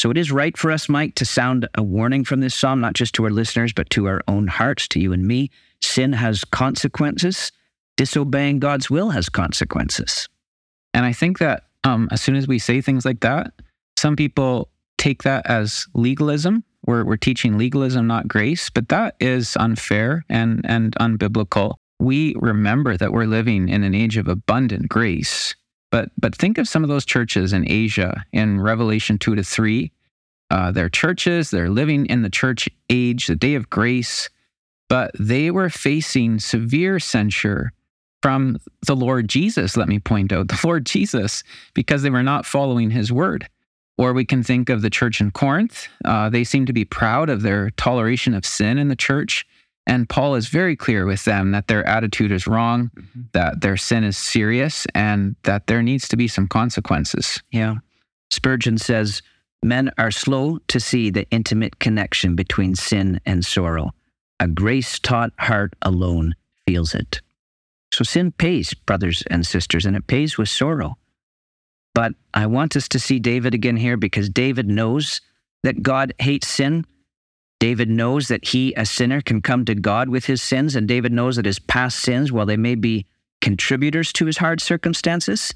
So 0.00 0.10
it 0.10 0.16
is 0.16 0.32
right 0.32 0.56
for 0.56 0.70
us, 0.70 0.88
Mike, 0.88 1.14
to 1.16 1.24
sound 1.24 1.68
a 1.74 1.82
warning 1.82 2.24
from 2.24 2.40
this 2.40 2.54
psalm, 2.54 2.80
not 2.80 2.94
just 2.94 3.14
to 3.16 3.24
our 3.24 3.30
listeners, 3.30 3.72
but 3.72 3.90
to 3.90 4.06
our 4.06 4.22
own 4.26 4.46
hearts, 4.46 4.88
to 4.88 5.00
you 5.00 5.12
and 5.12 5.26
me. 5.26 5.50
Sin 5.82 6.12
has 6.14 6.42
consequences. 6.44 7.52
Disobeying 7.96 8.60
God's 8.60 8.88
will 8.88 9.10
has 9.10 9.28
consequences. 9.28 10.28
And 10.94 11.04
I 11.04 11.12
think 11.12 11.38
that 11.38 11.64
um, 11.84 12.08
as 12.10 12.22
soon 12.22 12.34
as 12.34 12.48
we 12.48 12.58
say 12.58 12.80
things 12.80 13.04
like 13.04 13.20
that, 13.20 13.52
some 13.98 14.16
people 14.16 14.70
take 14.96 15.22
that 15.24 15.46
as 15.46 15.86
legalism. 15.94 16.64
We're, 16.86 17.04
we're 17.04 17.16
teaching 17.16 17.58
legalism, 17.58 18.06
not 18.06 18.28
grace, 18.28 18.70
but 18.70 18.88
that 18.88 19.16
is 19.20 19.56
unfair 19.56 20.24
and, 20.28 20.64
and 20.64 20.94
unbiblical. 20.96 21.74
We 21.98 22.34
remember 22.38 22.96
that 22.96 23.12
we're 23.12 23.26
living 23.26 23.68
in 23.68 23.84
an 23.84 23.94
age 23.94 24.16
of 24.16 24.28
abundant 24.28 24.88
grace. 24.88 25.54
But, 25.90 26.10
but 26.16 26.34
think 26.34 26.56
of 26.56 26.68
some 26.68 26.82
of 26.82 26.88
those 26.88 27.04
churches 27.04 27.52
in 27.52 27.70
Asia 27.70 28.24
in 28.32 28.60
Revelation 28.60 29.18
2 29.18 29.34
to 29.34 29.42
3. 29.42 29.92
Uh, 30.50 30.72
they're 30.72 30.88
churches, 30.88 31.50
they're 31.50 31.70
living 31.70 32.06
in 32.06 32.22
the 32.22 32.30
church 32.30 32.68
age, 32.88 33.26
the 33.26 33.36
day 33.36 33.54
of 33.54 33.70
grace, 33.70 34.30
but 34.88 35.12
they 35.18 35.50
were 35.50 35.70
facing 35.70 36.40
severe 36.40 36.98
censure 36.98 37.72
from 38.22 38.58
the 38.86 38.96
Lord 38.96 39.28
Jesus, 39.28 39.76
let 39.76 39.88
me 39.88 39.98
point 39.98 40.32
out, 40.32 40.48
the 40.48 40.60
Lord 40.64 40.86
Jesus, 40.86 41.42
because 41.74 42.02
they 42.02 42.10
were 42.10 42.22
not 42.22 42.46
following 42.46 42.90
his 42.90 43.12
word. 43.12 43.48
Or 44.00 44.14
we 44.14 44.24
can 44.24 44.42
think 44.42 44.70
of 44.70 44.80
the 44.80 44.88
church 44.88 45.20
in 45.20 45.30
Corinth. 45.30 45.86
Uh, 46.06 46.30
they 46.30 46.42
seem 46.42 46.64
to 46.64 46.72
be 46.72 46.86
proud 46.86 47.28
of 47.28 47.42
their 47.42 47.68
toleration 47.72 48.32
of 48.32 48.46
sin 48.46 48.78
in 48.78 48.88
the 48.88 48.96
church. 48.96 49.46
And 49.86 50.08
Paul 50.08 50.36
is 50.36 50.48
very 50.48 50.74
clear 50.74 51.04
with 51.04 51.26
them 51.26 51.50
that 51.50 51.68
their 51.68 51.86
attitude 51.86 52.32
is 52.32 52.46
wrong, 52.46 52.90
mm-hmm. 52.96 53.20
that 53.32 53.60
their 53.60 53.76
sin 53.76 54.02
is 54.02 54.16
serious, 54.16 54.86
and 54.94 55.36
that 55.42 55.66
there 55.66 55.82
needs 55.82 56.08
to 56.08 56.16
be 56.16 56.28
some 56.28 56.48
consequences. 56.48 57.42
Yeah. 57.52 57.74
Spurgeon 58.30 58.78
says, 58.78 59.20
Men 59.62 59.90
are 59.98 60.10
slow 60.10 60.60
to 60.68 60.80
see 60.80 61.10
the 61.10 61.28
intimate 61.30 61.78
connection 61.78 62.34
between 62.34 62.76
sin 62.76 63.20
and 63.26 63.44
sorrow. 63.44 63.90
A 64.38 64.48
grace 64.48 64.98
taught 64.98 65.32
heart 65.38 65.74
alone 65.82 66.36
feels 66.66 66.94
it. 66.94 67.20
So 67.92 68.02
sin 68.04 68.32
pays, 68.32 68.72
brothers 68.72 69.22
and 69.30 69.46
sisters, 69.46 69.84
and 69.84 69.94
it 69.94 70.06
pays 70.06 70.38
with 70.38 70.48
sorrow. 70.48 70.96
But 71.94 72.12
I 72.32 72.46
want 72.46 72.76
us 72.76 72.88
to 72.88 72.98
see 72.98 73.18
David 73.18 73.54
again 73.54 73.76
here 73.76 73.96
because 73.96 74.28
David 74.28 74.68
knows 74.68 75.20
that 75.62 75.82
God 75.82 76.14
hates 76.18 76.48
sin. 76.48 76.86
David 77.58 77.90
knows 77.90 78.28
that 78.28 78.48
he, 78.48 78.72
a 78.74 78.86
sinner, 78.86 79.20
can 79.20 79.42
come 79.42 79.64
to 79.66 79.74
God 79.74 80.08
with 80.08 80.24
his 80.24 80.40
sins, 80.40 80.76
and 80.76 80.88
David 80.88 81.12
knows 81.12 81.36
that 81.36 81.44
his 81.44 81.58
past 81.58 81.98
sins, 81.98 82.32
while 82.32 82.46
they 82.46 82.56
may 82.56 82.74
be 82.74 83.06
contributors 83.42 84.12
to 84.14 84.26
his 84.26 84.38
hard 84.38 84.60
circumstances, 84.60 85.54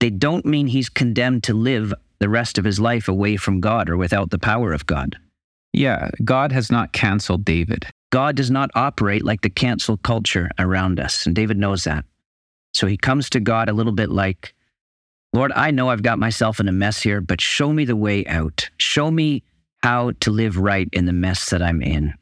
they 0.00 0.10
don't 0.10 0.46
mean 0.46 0.68
he's 0.68 0.88
condemned 0.88 1.42
to 1.44 1.54
live 1.54 1.92
the 2.20 2.28
rest 2.28 2.58
of 2.58 2.64
his 2.64 2.78
life 2.78 3.08
away 3.08 3.36
from 3.36 3.60
God 3.60 3.88
or 3.88 3.96
without 3.96 4.30
the 4.30 4.38
power 4.38 4.72
of 4.72 4.86
God. 4.86 5.16
Yeah, 5.72 6.10
God 6.24 6.52
has 6.52 6.70
not 6.70 6.92
canceled 6.92 7.44
David. 7.44 7.86
God 8.10 8.36
does 8.36 8.50
not 8.50 8.70
operate 8.76 9.24
like 9.24 9.40
the 9.40 9.50
cancel 9.50 9.96
culture 9.96 10.50
around 10.58 11.00
us, 11.00 11.26
and 11.26 11.34
David 11.34 11.58
knows 11.58 11.82
that. 11.82 12.04
So 12.72 12.86
he 12.86 12.96
comes 12.96 13.28
to 13.30 13.40
God 13.40 13.68
a 13.68 13.72
little 13.72 13.92
bit 13.92 14.10
like 14.10 14.53
Lord, 15.34 15.50
I 15.56 15.72
know 15.72 15.88
I've 15.90 16.04
got 16.04 16.20
myself 16.20 16.60
in 16.60 16.68
a 16.68 16.72
mess 16.72 17.02
here, 17.02 17.20
but 17.20 17.40
show 17.40 17.72
me 17.72 17.84
the 17.84 17.96
way 17.96 18.24
out. 18.26 18.70
Show 18.78 19.10
me 19.10 19.42
how 19.82 20.12
to 20.20 20.30
live 20.30 20.56
right 20.56 20.88
in 20.92 21.06
the 21.06 21.12
mess 21.12 21.50
that 21.50 21.60
I'm 21.60 21.82
in. 21.82 22.14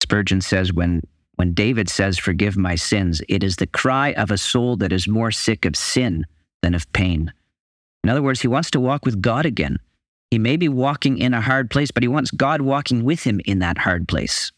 Spurgeon 0.00 0.40
says, 0.40 0.72
when, 0.72 1.02
when 1.34 1.54
David 1.54 1.88
says, 1.88 2.18
Forgive 2.18 2.56
my 2.56 2.76
sins, 2.76 3.20
it 3.28 3.42
is 3.42 3.56
the 3.56 3.66
cry 3.66 4.12
of 4.12 4.30
a 4.30 4.38
soul 4.38 4.76
that 4.76 4.92
is 4.92 5.08
more 5.08 5.32
sick 5.32 5.64
of 5.64 5.74
sin 5.74 6.24
than 6.62 6.72
of 6.72 6.90
pain. 6.92 7.32
In 8.04 8.10
other 8.10 8.22
words, 8.22 8.40
he 8.40 8.48
wants 8.48 8.70
to 8.70 8.80
walk 8.80 9.04
with 9.04 9.20
God 9.20 9.44
again. 9.44 9.78
He 10.30 10.38
may 10.38 10.56
be 10.56 10.68
walking 10.68 11.18
in 11.18 11.34
a 11.34 11.40
hard 11.40 11.68
place, 11.68 11.90
but 11.90 12.04
he 12.04 12.08
wants 12.08 12.30
God 12.30 12.62
walking 12.62 13.02
with 13.02 13.24
him 13.24 13.40
in 13.44 13.58
that 13.58 13.76
hard 13.76 14.06
place. 14.06 14.52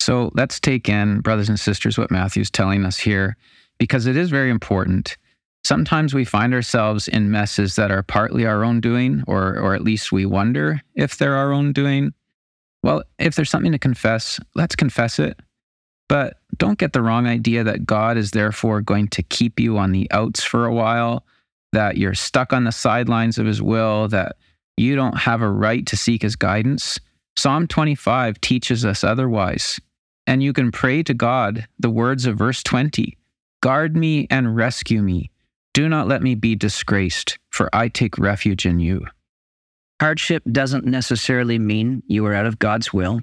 So 0.00 0.30
let's 0.34 0.58
take 0.58 0.88
in, 0.88 1.20
brothers 1.20 1.50
and 1.50 1.60
sisters, 1.60 1.98
what 1.98 2.10
Matthew's 2.10 2.50
telling 2.50 2.86
us 2.86 2.98
here, 2.98 3.36
because 3.78 4.06
it 4.06 4.16
is 4.16 4.30
very 4.30 4.48
important. 4.48 5.18
Sometimes 5.64 6.14
we 6.14 6.24
find 6.24 6.54
ourselves 6.54 7.08
in 7.08 7.30
messes 7.30 7.76
that 7.76 7.90
are 7.90 8.02
partly 8.02 8.46
our 8.46 8.64
own 8.64 8.80
doing, 8.80 9.24
or, 9.26 9.58
or 9.58 9.74
at 9.74 9.82
least 9.82 10.12
we 10.12 10.24
wonder 10.24 10.80
if 10.94 11.18
they're 11.18 11.34
our 11.34 11.52
own 11.52 11.72
doing. 11.72 12.12
Well, 12.82 13.02
if 13.18 13.34
there's 13.34 13.50
something 13.50 13.72
to 13.72 13.78
confess, 13.78 14.38
let's 14.54 14.76
confess 14.76 15.18
it. 15.18 15.40
But 16.08 16.38
don't 16.56 16.78
get 16.78 16.92
the 16.92 17.02
wrong 17.02 17.26
idea 17.26 17.64
that 17.64 17.84
God 17.84 18.16
is 18.16 18.30
therefore 18.30 18.80
going 18.80 19.08
to 19.08 19.22
keep 19.22 19.58
you 19.58 19.76
on 19.76 19.92
the 19.92 20.10
outs 20.12 20.42
for 20.42 20.66
a 20.66 20.72
while, 20.72 21.26
that 21.72 21.96
you're 21.96 22.14
stuck 22.14 22.52
on 22.52 22.64
the 22.64 22.72
sidelines 22.72 23.38
of 23.38 23.46
his 23.46 23.60
will, 23.60 24.08
that 24.08 24.36
you 24.76 24.94
don't 24.94 25.18
have 25.18 25.42
a 25.42 25.50
right 25.50 25.84
to 25.86 25.96
seek 25.96 26.22
his 26.22 26.36
guidance. 26.36 26.98
Psalm 27.36 27.66
25 27.66 28.40
teaches 28.40 28.84
us 28.84 29.02
otherwise. 29.02 29.80
And 30.26 30.42
you 30.42 30.52
can 30.52 30.72
pray 30.72 31.02
to 31.04 31.14
God 31.14 31.66
the 31.78 31.90
words 31.90 32.26
of 32.26 32.36
verse 32.36 32.62
20 32.62 33.16
Guard 33.62 33.96
me 33.96 34.26
and 34.30 34.54
rescue 34.54 35.02
me. 35.02 35.30
Do 35.76 35.90
not 35.90 36.08
let 36.08 36.22
me 36.22 36.34
be 36.34 36.54
disgraced, 36.54 37.38
for 37.50 37.68
I 37.70 37.88
take 37.88 38.16
refuge 38.16 38.64
in 38.64 38.80
you. 38.80 39.04
Hardship 40.00 40.42
doesn't 40.50 40.86
necessarily 40.86 41.58
mean 41.58 42.02
you 42.06 42.24
are 42.24 42.32
out 42.32 42.46
of 42.46 42.58
God's 42.58 42.94
will. 42.94 43.20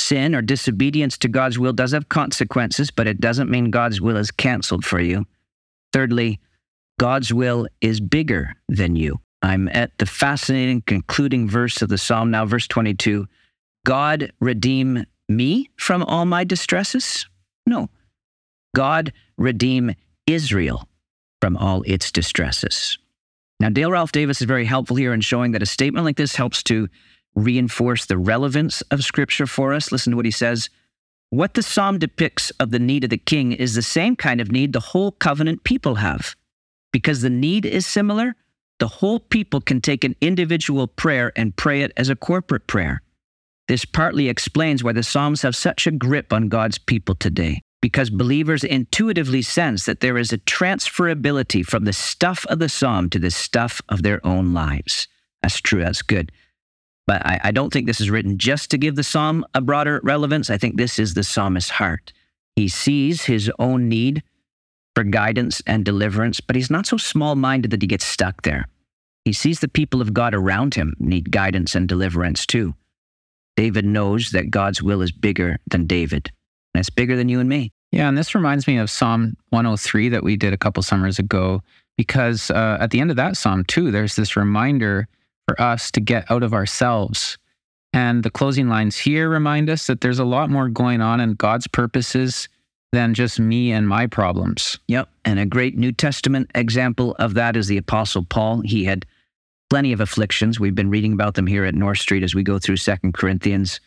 Sin 0.00 0.34
or 0.34 0.40
disobedience 0.40 1.18
to 1.18 1.28
God's 1.28 1.58
will 1.58 1.74
does 1.74 1.92
have 1.92 2.08
consequences, 2.08 2.90
but 2.90 3.06
it 3.06 3.20
doesn't 3.20 3.50
mean 3.50 3.70
God's 3.70 4.00
will 4.00 4.16
is 4.16 4.30
canceled 4.30 4.82
for 4.82 4.98
you. 4.98 5.26
Thirdly, 5.92 6.40
God's 6.98 7.34
will 7.34 7.68
is 7.82 8.00
bigger 8.00 8.54
than 8.70 8.96
you. 8.96 9.20
I'm 9.42 9.68
at 9.68 9.90
the 9.98 10.06
fascinating 10.06 10.80
concluding 10.86 11.50
verse 11.50 11.82
of 11.82 11.90
the 11.90 11.98
psalm 11.98 12.30
now, 12.30 12.46
verse 12.46 12.66
22. 12.66 13.26
God 13.84 14.32
redeem 14.40 15.04
me 15.28 15.68
from 15.76 16.02
all 16.02 16.24
my 16.24 16.44
distresses? 16.44 17.28
No. 17.66 17.90
God 18.74 19.12
redeem 19.36 19.94
Israel 20.26 20.87
from 21.40 21.56
all 21.56 21.82
its 21.82 22.10
distresses. 22.10 22.98
Now, 23.60 23.70
Dale 23.70 23.90
Ralph 23.90 24.12
Davis 24.12 24.40
is 24.40 24.46
very 24.46 24.64
helpful 24.64 24.96
here 24.96 25.12
in 25.12 25.20
showing 25.20 25.52
that 25.52 25.62
a 25.62 25.66
statement 25.66 26.04
like 26.04 26.16
this 26.16 26.36
helps 26.36 26.62
to 26.64 26.88
reinforce 27.34 28.06
the 28.06 28.18
relevance 28.18 28.82
of 28.82 29.04
Scripture 29.04 29.46
for 29.46 29.72
us. 29.72 29.90
Listen 29.90 30.12
to 30.12 30.16
what 30.16 30.24
he 30.24 30.30
says. 30.30 30.70
What 31.30 31.54
the 31.54 31.62
psalm 31.62 31.98
depicts 31.98 32.50
of 32.52 32.70
the 32.70 32.78
need 32.78 33.04
of 33.04 33.10
the 33.10 33.18
king 33.18 33.52
is 33.52 33.74
the 33.74 33.82
same 33.82 34.16
kind 34.16 34.40
of 34.40 34.50
need 34.50 34.72
the 34.72 34.80
whole 34.80 35.12
covenant 35.12 35.64
people 35.64 35.96
have. 35.96 36.34
Because 36.92 37.20
the 37.20 37.30
need 37.30 37.66
is 37.66 37.84
similar, 37.84 38.34
the 38.78 38.88
whole 38.88 39.20
people 39.20 39.60
can 39.60 39.80
take 39.80 40.04
an 40.04 40.16
individual 40.20 40.86
prayer 40.86 41.32
and 41.36 41.56
pray 41.56 41.82
it 41.82 41.92
as 41.96 42.08
a 42.08 42.16
corporate 42.16 42.66
prayer. 42.66 43.02
This 43.66 43.84
partly 43.84 44.28
explains 44.28 44.82
why 44.82 44.92
the 44.92 45.02
Psalms 45.02 45.42
have 45.42 45.54
such 45.54 45.86
a 45.86 45.90
grip 45.90 46.32
on 46.32 46.48
God's 46.48 46.78
people 46.78 47.14
today 47.14 47.60
because 47.80 48.10
believers 48.10 48.64
intuitively 48.64 49.42
sense 49.42 49.84
that 49.84 50.00
there 50.00 50.18
is 50.18 50.32
a 50.32 50.38
transferability 50.38 51.64
from 51.64 51.84
the 51.84 51.92
stuff 51.92 52.44
of 52.46 52.58
the 52.58 52.68
psalm 52.68 53.08
to 53.10 53.18
the 53.18 53.30
stuff 53.30 53.80
of 53.88 54.02
their 54.02 54.24
own 54.26 54.52
lives. 54.52 55.06
That's 55.42 55.60
true, 55.60 55.80
that's 55.80 56.02
good. 56.02 56.32
But 57.06 57.24
I, 57.24 57.40
I, 57.44 57.50
don't 57.52 57.72
think 57.72 57.86
this 57.86 58.00
is 58.00 58.10
written 58.10 58.36
just 58.36 58.70
to 58.70 58.78
give 58.78 58.96
the 58.96 59.04
psalm 59.04 59.46
a 59.54 59.60
broader 59.60 60.00
relevance. 60.02 60.50
I 60.50 60.58
think 60.58 60.76
this 60.76 60.98
is 60.98 61.14
the 61.14 61.24
psalmist's 61.24 61.70
heart. 61.70 62.12
He 62.56 62.68
sees 62.68 63.24
his 63.24 63.50
own 63.58 63.88
need 63.88 64.22
for 64.94 65.04
guidance 65.04 65.62
and 65.66 65.84
deliverance, 65.84 66.40
but 66.40 66.56
he's 66.56 66.70
not 66.70 66.86
so 66.86 66.96
small 66.96 67.34
minded 67.34 67.70
that 67.70 67.80
he 67.80 67.88
gets 67.88 68.04
stuck 68.04 68.42
there. 68.42 68.66
He 69.24 69.32
sees 69.32 69.60
the 69.60 69.68
people 69.68 70.02
of 70.02 70.12
God 70.12 70.34
around 70.34 70.74
him 70.74 70.94
need 70.98 71.30
guidance 71.30 71.74
and 71.74 71.88
deliverance 71.88 72.44
too. 72.44 72.74
David 73.56 73.84
knows 73.84 74.32
that 74.32 74.50
God's 74.50 74.82
will 74.82 75.00
is 75.00 75.12
bigger 75.12 75.58
than 75.70 75.86
David 75.86 76.30
and 76.74 76.80
it's 76.80 76.90
bigger 76.90 77.16
than 77.16 77.28
you 77.28 77.40
and 77.40 77.48
me. 77.48 77.72
Yeah, 77.90 78.08
and 78.08 78.18
this 78.18 78.34
reminds 78.34 78.66
me 78.66 78.76
of 78.78 78.90
Psalm 78.90 79.36
103 79.50 80.10
that 80.10 80.22
we 80.22 80.36
did 80.36 80.52
a 80.52 80.58
couple 80.58 80.82
summers 80.82 81.18
ago, 81.18 81.62
because 81.96 82.50
uh, 82.50 82.76
at 82.80 82.90
the 82.90 83.00
end 83.00 83.10
of 83.10 83.16
that 83.16 83.36
psalm, 83.36 83.64
too, 83.64 83.90
there's 83.90 84.16
this 84.16 84.36
reminder 84.36 85.08
for 85.46 85.60
us 85.60 85.90
to 85.92 86.00
get 86.00 86.30
out 86.30 86.42
of 86.42 86.52
ourselves. 86.52 87.38
And 87.94 88.22
the 88.22 88.30
closing 88.30 88.68
lines 88.68 88.98
here 88.98 89.30
remind 89.30 89.70
us 89.70 89.86
that 89.86 90.02
there's 90.02 90.18
a 90.18 90.24
lot 90.24 90.50
more 90.50 90.68
going 90.68 91.00
on 91.00 91.20
in 91.20 91.34
God's 91.34 91.66
purposes 91.66 92.48
than 92.92 93.14
just 93.14 93.40
me 93.40 93.72
and 93.72 93.88
my 93.88 94.06
problems. 94.06 94.78
Yep. 94.88 95.08
And 95.24 95.38
a 95.38 95.46
great 95.46 95.76
New 95.76 95.92
Testament 95.92 96.50
example 96.54 97.16
of 97.18 97.34
that 97.34 97.56
is 97.56 97.66
the 97.66 97.76
Apostle 97.78 98.24
Paul. 98.24 98.60
He 98.60 98.84
had 98.84 99.06
plenty 99.70 99.92
of 99.92 100.00
afflictions. 100.00 100.58
We've 100.58 100.74
been 100.74 100.90
reading 100.90 101.12
about 101.12 101.34
them 101.34 101.46
here 101.46 101.64
at 101.64 101.74
North 101.74 101.98
Street 101.98 102.22
as 102.22 102.34
we 102.34 102.42
go 102.42 102.58
through 102.58 102.76
Second 102.76 103.14
Corinthians. 103.14 103.80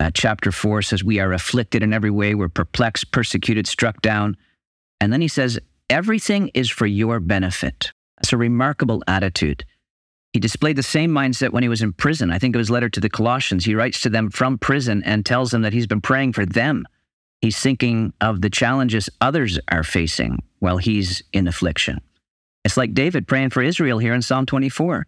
Uh, 0.00 0.10
chapter 0.12 0.50
4 0.50 0.82
says, 0.82 1.04
We 1.04 1.20
are 1.20 1.32
afflicted 1.32 1.82
in 1.82 1.92
every 1.92 2.10
way, 2.10 2.34
we're 2.34 2.48
perplexed, 2.48 3.12
persecuted, 3.12 3.66
struck 3.66 4.02
down. 4.02 4.36
And 5.00 5.12
then 5.12 5.20
he 5.20 5.28
says, 5.28 5.58
Everything 5.90 6.50
is 6.54 6.70
for 6.70 6.86
your 6.86 7.20
benefit. 7.20 7.92
That's 8.16 8.32
a 8.32 8.36
remarkable 8.36 9.02
attitude. 9.06 9.64
He 10.32 10.40
displayed 10.40 10.76
the 10.76 10.82
same 10.82 11.10
mindset 11.10 11.52
when 11.52 11.62
he 11.62 11.68
was 11.68 11.82
in 11.82 11.92
prison. 11.92 12.32
I 12.32 12.38
think 12.38 12.56
of 12.56 12.58
his 12.58 12.70
letter 12.70 12.88
to 12.88 13.00
the 13.00 13.08
Colossians. 13.08 13.64
He 13.64 13.76
writes 13.76 14.00
to 14.02 14.10
them 14.10 14.30
from 14.30 14.58
prison 14.58 15.02
and 15.04 15.24
tells 15.24 15.52
them 15.52 15.62
that 15.62 15.72
he's 15.72 15.86
been 15.86 16.00
praying 16.00 16.32
for 16.32 16.44
them. 16.44 16.86
He's 17.40 17.60
thinking 17.60 18.12
of 18.20 18.40
the 18.40 18.50
challenges 18.50 19.08
others 19.20 19.60
are 19.70 19.84
facing 19.84 20.42
while 20.58 20.78
he's 20.78 21.22
in 21.32 21.46
affliction. 21.46 22.00
It's 22.64 22.76
like 22.76 22.94
David 22.94 23.28
praying 23.28 23.50
for 23.50 23.62
Israel 23.62 23.98
here 23.98 24.14
in 24.14 24.22
Psalm 24.22 24.46
24. 24.46 25.06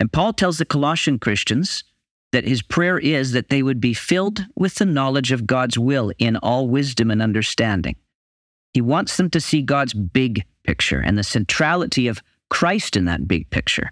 And 0.00 0.12
Paul 0.12 0.32
tells 0.32 0.58
the 0.58 0.64
Colossian 0.64 1.18
Christians 1.18 1.84
that 2.32 2.44
his 2.44 2.62
prayer 2.62 2.98
is 2.98 3.32
that 3.32 3.48
they 3.48 3.62
would 3.62 3.80
be 3.80 3.94
filled 3.94 4.44
with 4.54 4.76
the 4.76 4.84
knowledge 4.84 5.32
of 5.32 5.46
God's 5.46 5.78
will 5.78 6.12
in 6.18 6.36
all 6.36 6.68
wisdom 6.68 7.10
and 7.10 7.22
understanding. 7.22 7.96
He 8.72 8.80
wants 8.80 9.16
them 9.16 9.30
to 9.30 9.40
see 9.40 9.62
God's 9.62 9.94
big 9.94 10.44
picture 10.64 11.00
and 11.00 11.16
the 11.16 11.24
centrality 11.24 12.06
of 12.06 12.22
Christ 12.50 12.96
in 12.96 13.06
that 13.06 13.26
big 13.26 13.48
picture. 13.50 13.90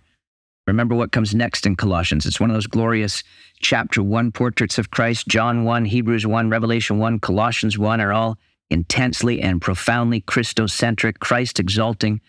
Remember 0.66 0.94
what 0.94 1.12
comes 1.12 1.34
next 1.34 1.64
in 1.64 1.76
Colossians. 1.76 2.26
It's 2.26 2.40
one 2.40 2.50
of 2.50 2.54
those 2.54 2.66
glorious 2.66 3.22
chapter 3.60 4.02
1 4.02 4.32
portraits 4.32 4.78
of 4.78 4.90
Christ. 4.90 5.28
John 5.28 5.64
1, 5.64 5.84
Hebrews 5.84 6.26
1, 6.26 6.50
Revelation 6.50 6.98
1, 6.98 7.20
Colossians 7.20 7.78
1 7.78 8.00
are 8.00 8.12
all 8.12 8.36
intensely 8.68 9.40
and 9.40 9.62
profoundly 9.62 10.20
Christocentric, 10.20 11.20
Christ 11.20 11.60
exalting. 11.60 12.20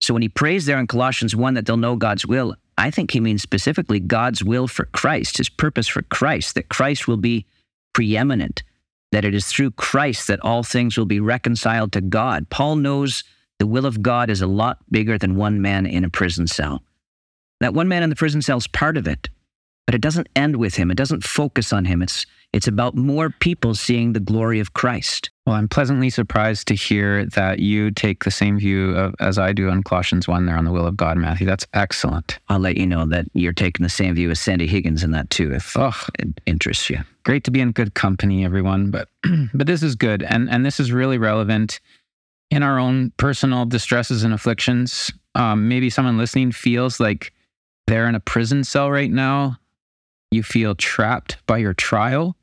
So 0.00 0.14
when 0.14 0.22
he 0.22 0.28
prays 0.28 0.64
there 0.64 0.78
in 0.78 0.86
Colossians 0.86 1.36
1 1.36 1.54
that 1.54 1.66
they'll 1.66 1.76
know 1.76 1.96
God's 1.96 2.26
will, 2.26 2.56
I 2.78 2.90
think 2.90 3.10
he 3.10 3.20
means 3.20 3.42
specifically 3.42 4.00
God's 4.00 4.42
will 4.42 4.66
for 4.66 4.86
Christ, 4.86 5.38
his 5.38 5.48
purpose 5.48 5.88
for 5.88 6.02
Christ, 6.02 6.54
that 6.54 6.68
Christ 6.68 7.06
will 7.06 7.16
be 7.16 7.46
preeminent, 7.92 8.62
that 9.12 9.24
it 9.24 9.34
is 9.34 9.46
through 9.46 9.72
Christ 9.72 10.26
that 10.28 10.40
all 10.40 10.62
things 10.62 10.96
will 10.96 11.06
be 11.06 11.20
reconciled 11.20 11.92
to 11.92 12.00
God. 12.00 12.48
Paul 12.48 12.76
knows 12.76 13.24
the 13.58 13.66
will 13.66 13.86
of 13.86 14.02
God 14.02 14.30
is 14.30 14.42
a 14.42 14.46
lot 14.46 14.78
bigger 14.90 15.18
than 15.18 15.36
one 15.36 15.60
man 15.60 15.86
in 15.86 16.04
a 16.04 16.10
prison 16.10 16.46
cell. 16.46 16.82
That 17.60 17.74
one 17.74 17.88
man 17.88 18.02
in 18.02 18.10
the 18.10 18.16
prison 18.16 18.42
cell 18.42 18.58
is 18.58 18.66
part 18.66 18.96
of 18.96 19.06
it, 19.06 19.28
but 19.86 19.94
it 19.94 20.00
doesn't 20.00 20.28
end 20.36 20.56
with 20.56 20.74
him. 20.74 20.90
It 20.90 20.96
doesn't 20.96 21.24
focus 21.24 21.72
on 21.72 21.84
him. 21.84 22.02
It's 22.02 22.26
it's 22.52 22.68
about 22.68 22.94
more 22.94 23.30
people 23.30 23.74
seeing 23.74 24.12
the 24.12 24.20
glory 24.20 24.60
of 24.60 24.74
Christ. 24.74 25.30
Well, 25.46 25.56
I'm 25.56 25.68
pleasantly 25.68 26.10
surprised 26.10 26.68
to 26.68 26.74
hear 26.74 27.24
that 27.26 27.60
you 27.60 27.90
take 27.90 28.24
the 28.24 28.30
same 28.30 28.58
view 28.58 28.94
of, 28.94 29.14
as 29.20 29.38
I 29.38 29.52
do 29.52 29.70
on 29.70 29.82
Colossians 29.82 30.28
1 30.28 30.44
there 30.44 30.56
on 30.56 30.66
the 30.66 30.70
will 30.70 30.86
of 30.86 30.96
God, 30.96 31.16
Matthew. 31.16 31.46
That's 31.46 31.66
excellent. 31.72 32.38
I'll 32.50 32.58
let 32.58 32.76
you 32.76 32.86
know 32.86 33.06
that 33.06 33.24
you're 33.32 33.54
taking 33.54 33.82
the 33.82 33.88
same 33.88 34.14
view 34.14 34.30
as 34.30 34.38
Sandy 34.38 34.66
Higgins 34.66 35.02
in 35.02 35.12
that 35.12 35.30
too, 35.30 35.52
if 35.52 35.74
oh, 35.78 35.98
it 36.18 36.28
interests 36.44 36.90
you. 36.90 36.98
Great 37.24 37.44
to 37.44 37.50
be 37.50 37.60
in 37.60 37.72
good 37.72 37.94
company, 37.94 38.44
everyone. 38.44 38.90
But 38.90 39.08
but 39.54 39.66
this 39.66 39.82
is 39.82 39.94
good. 39.94 40.22
And 40.22 40.50
and 40.50 40.66
this 40.66 40.78
is 40.78 40.92
really 40.92 41.16
relevant 41.16 41.80
in 42.50 42.62
our 42.62 42.78
own 42.78 43.12
personal 43.16 43.64
distresses 43.64 44.24
and 44.24 44.34
afflictions. 44.34 45.10
Um, 45.34 45.68
maybe 45.68 45.88
someone 45.88 46.18
listening 46.18 46.52
feels 46.52 47.00
like 47.00 47.32
they're 47.86 48.06
in 48.06 48.14
a 48.14 48.20
prison 48.20 48.62
cell 48.62 48.90
right 48.90 49.10
now. 49.10 49.56
You 50.32 50.42
feel 50.42 50.74
trapped 50.74 51.36
by 51.46 51.58
your 51.58 51.74
trial 51.74 52.36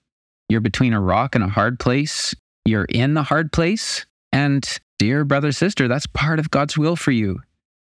you're 0.49 0.61
between 0.61 0.93
a 0.93 0.99
rock 0.99 1.35
and 1.35 1.43
a 1.43 1.47
hard 1.47 1.79
place. 1.79 2.35
You're 2.65 2.85
in 2.85 3.13
the 3.13 3.23
hard 3.23 3.53
place. 3.53 4.05
And 4.31 4.67
dear 4.97 5.23
brother, 5.23 5.51
sister, 5.51 5.87
that's 5.87 6.07
part 6.07 6.39
of 6.39 6.51
God's 6.51 6.77
will 6.77 6.95
for 6.95 7.11
you. 7.11 7.39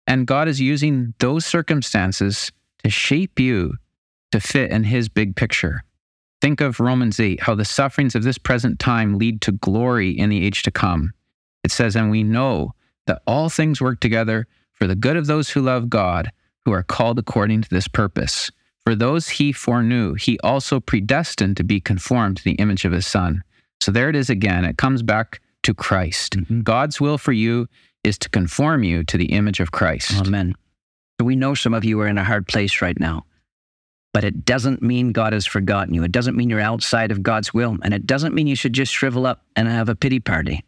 And 0.06 0.26
God 0.26 0.48
is 0.48 0.61
using 0.61 1.14
those 1.20 1.46
circumstances 1.46 2.50
to 2.82 2.90
shape 2.90 3.38
you 3.38 3.74
to 4.32 4.40
fit 4.40 4.70
in 4.70 4.84
his 4.84 5.08
big 5.08 5.37
picture. 5.37 5.84
Think 6.40 6.61
of 6.61 6.80
Romans 6.80 7.18
8, 7.18 7.40
how 7.40 7.54
the 7.54 7.64
sufferings 7.64 8.14
of 8.14 8.22
this 8.22 8.38
present 8.38 8.78
time 8.78 9.18
lead 9.18 9.40
to 9.42 9.52
glory 9.52 10.11
in 10.11 10.30
the 10.30 10.44
age 10.44 10.62
to 10.64 10.70
come. 10.70 11.12
It 11.64 11.70
says, 11.70 11.96
And 11.96 12.11
we 12.11 12.22
know 12.22 12.74
that 13.06 13.22
all 13.26 13.48
things 13.48 13.80
work 13.80 14.00
together 14.00 14.46
for 14.72 14.87
the 14.87 14.94
good 14.94 15.16
of 15.16 15.26
those 15.26 15.50
who 15.50 15.61
love 15.61 15.90
God, 15.90 16.30
who 16.64 16.72
are 16.72 16.82
called 16.82 17.18
according 17.18 17.62
to 17.62 17.70
this 17.70 17.88
purpose. 17.88 18.50
For 18.88 18.94
those 18.94 19.29
he 19.29 19.53
foreknew, 19.53 20.14
he 20.14 20.38
also 20.40 20.81
predestined 20.81 21.59
to 21.59 21.62
be 21.62 21.79
conformed 21.79 22.38
to 22.38 22.44
the 22.44 22.53
image 22.53 22.87
of 22.87 22.92
his 22.92 23.07
Son. 23.07 23.42
So 23.83 23.92
there 23.92 24.09
it 24.09 24.16
is 24.16 24.31
again. 24.31 24.64
It 24.64 24.79
comes 24.79 25.03
back 25.03 25.42
to 25.64 25.74
Christ. 25.74 26.38
Mhm. 26.38 26.64
God's 26.64 26.98
will 26.98 27.18
for 27.18 27.33
you 27.33 27.68
is 28.03 28.16
to 28.16 28.31
conform 28.31 28.85
you 28.85 29.05
to 29.05 29.18
the 29.18 29.27
image 29.27 29.61
of 29.61 29.72
Christ. 29.72 30.18
Amen. 30.18 30.55
So 31.20 31.27
we 31.27 31.37
know 31.37 31.53
some 31.53 31.74
of 31.74 31.85
you 31.85 32.01
are 32.01 32.09
in 32.09 32.16
a 32.16 32.24
hard 32.24 32.48
place 32.48 32.81
right 32.81 32.98
now, 32.98 33.27
but 34.14 34.24
it 34.24 34.46
doesn't 34.46 34.81
mean 34.81 35.12
God 35.12 35.35
has 35.35 35.44
forgotten 35.44 35.92
you. 35.92 36.03
It 36.03 36.12
doesn't 36.12 36.38
mean 36.38 36.48
you're 36.48 36.59
outside 36.59 37.12
of 37.12 37.22
God's 37.22 37.53
will. 37.53 37.77
And 37.83 37.92
it 37.92 38.07
doesn't 38.07 38.35
mean 38.35 38.46
you 38.46 38.57
should 38.57 38.72
just 38.72 38.94
shrivel 38.94 39.27
up 39.27 39.44
and 39.55 39.68
have 39.68 39.90
a 39.90 39.94
pity 39.94 40.18
party. 40.18 40.64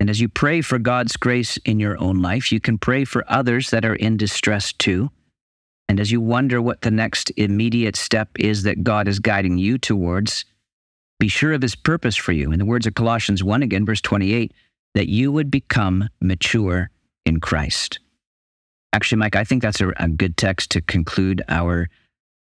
And 0.00 0.10
as 0.10 0.20
you 0.20 0.28
pray 0.28 0.60
for 0.60 0.80
God's 0.80 1.16
grace 1.16 1.56
in 1.58 1.78
your 1.78 1.96
own 2.02 2.20
life, 2.20 2.50
you 2.50 2.58
can 2.58 2.78
pray 2.78 3.04
for 3.04 3.24
others 3.28 3.70
that 3.70 3.84
are 3.84 3.94
in 3.94 4.16
distress 4.16 4.72
too. 4.72 5.12
And 5.88 5.98
as 5.98 6.10
you 6.10 6.20
wonder 6.20 6.60
what 6.60 6.82
the 6.82 6.90
next 6.90 7.30
immediate 7.36 7.96
step 7.96 8.28
is 8.38 8.62
that 8.64 8.84
God 8.84 9.08
is 9.08 9.18
guiding 9.18 9.58
you 9.58 9.78
towards, 9.78 10.44
be 11.18 11.28
sure 11.28 11.52
of 11.52 11.62
his 11.62 11.74
purpose 11.74 12.16
for 12.16 12.32
you. 12.32 12.52
In 12.52 12.58
the 12.58 12.66
words 12.66 12.86
of 12.86 12.94
Colossians 12.94 13.42
1 13.42 13.62
again, 13.62 13.86
verse 13.86 14.00
28, 14.00 14.52
that 14.94 15.08
you 15.08 15.32
would 15.32 15.50
become 15.50 16.08
mature 16.20 16.90
in 17.24 17.40
Christ. 17.40 18.00
Actually, 18.92 19.18
Mike, 19.18 19.36
I 19.36 19.44
think 19.44 19.62
that's 19.62 19.80
a, 19.80 19.92
a 19.96 20.08
good 20.08 20.36
text 20.36 20.70
to 20.72 20.80
conclude 20.80 21.42
our 21.48 21.88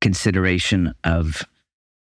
consideration 0.00 0.94
of 1.04 1.42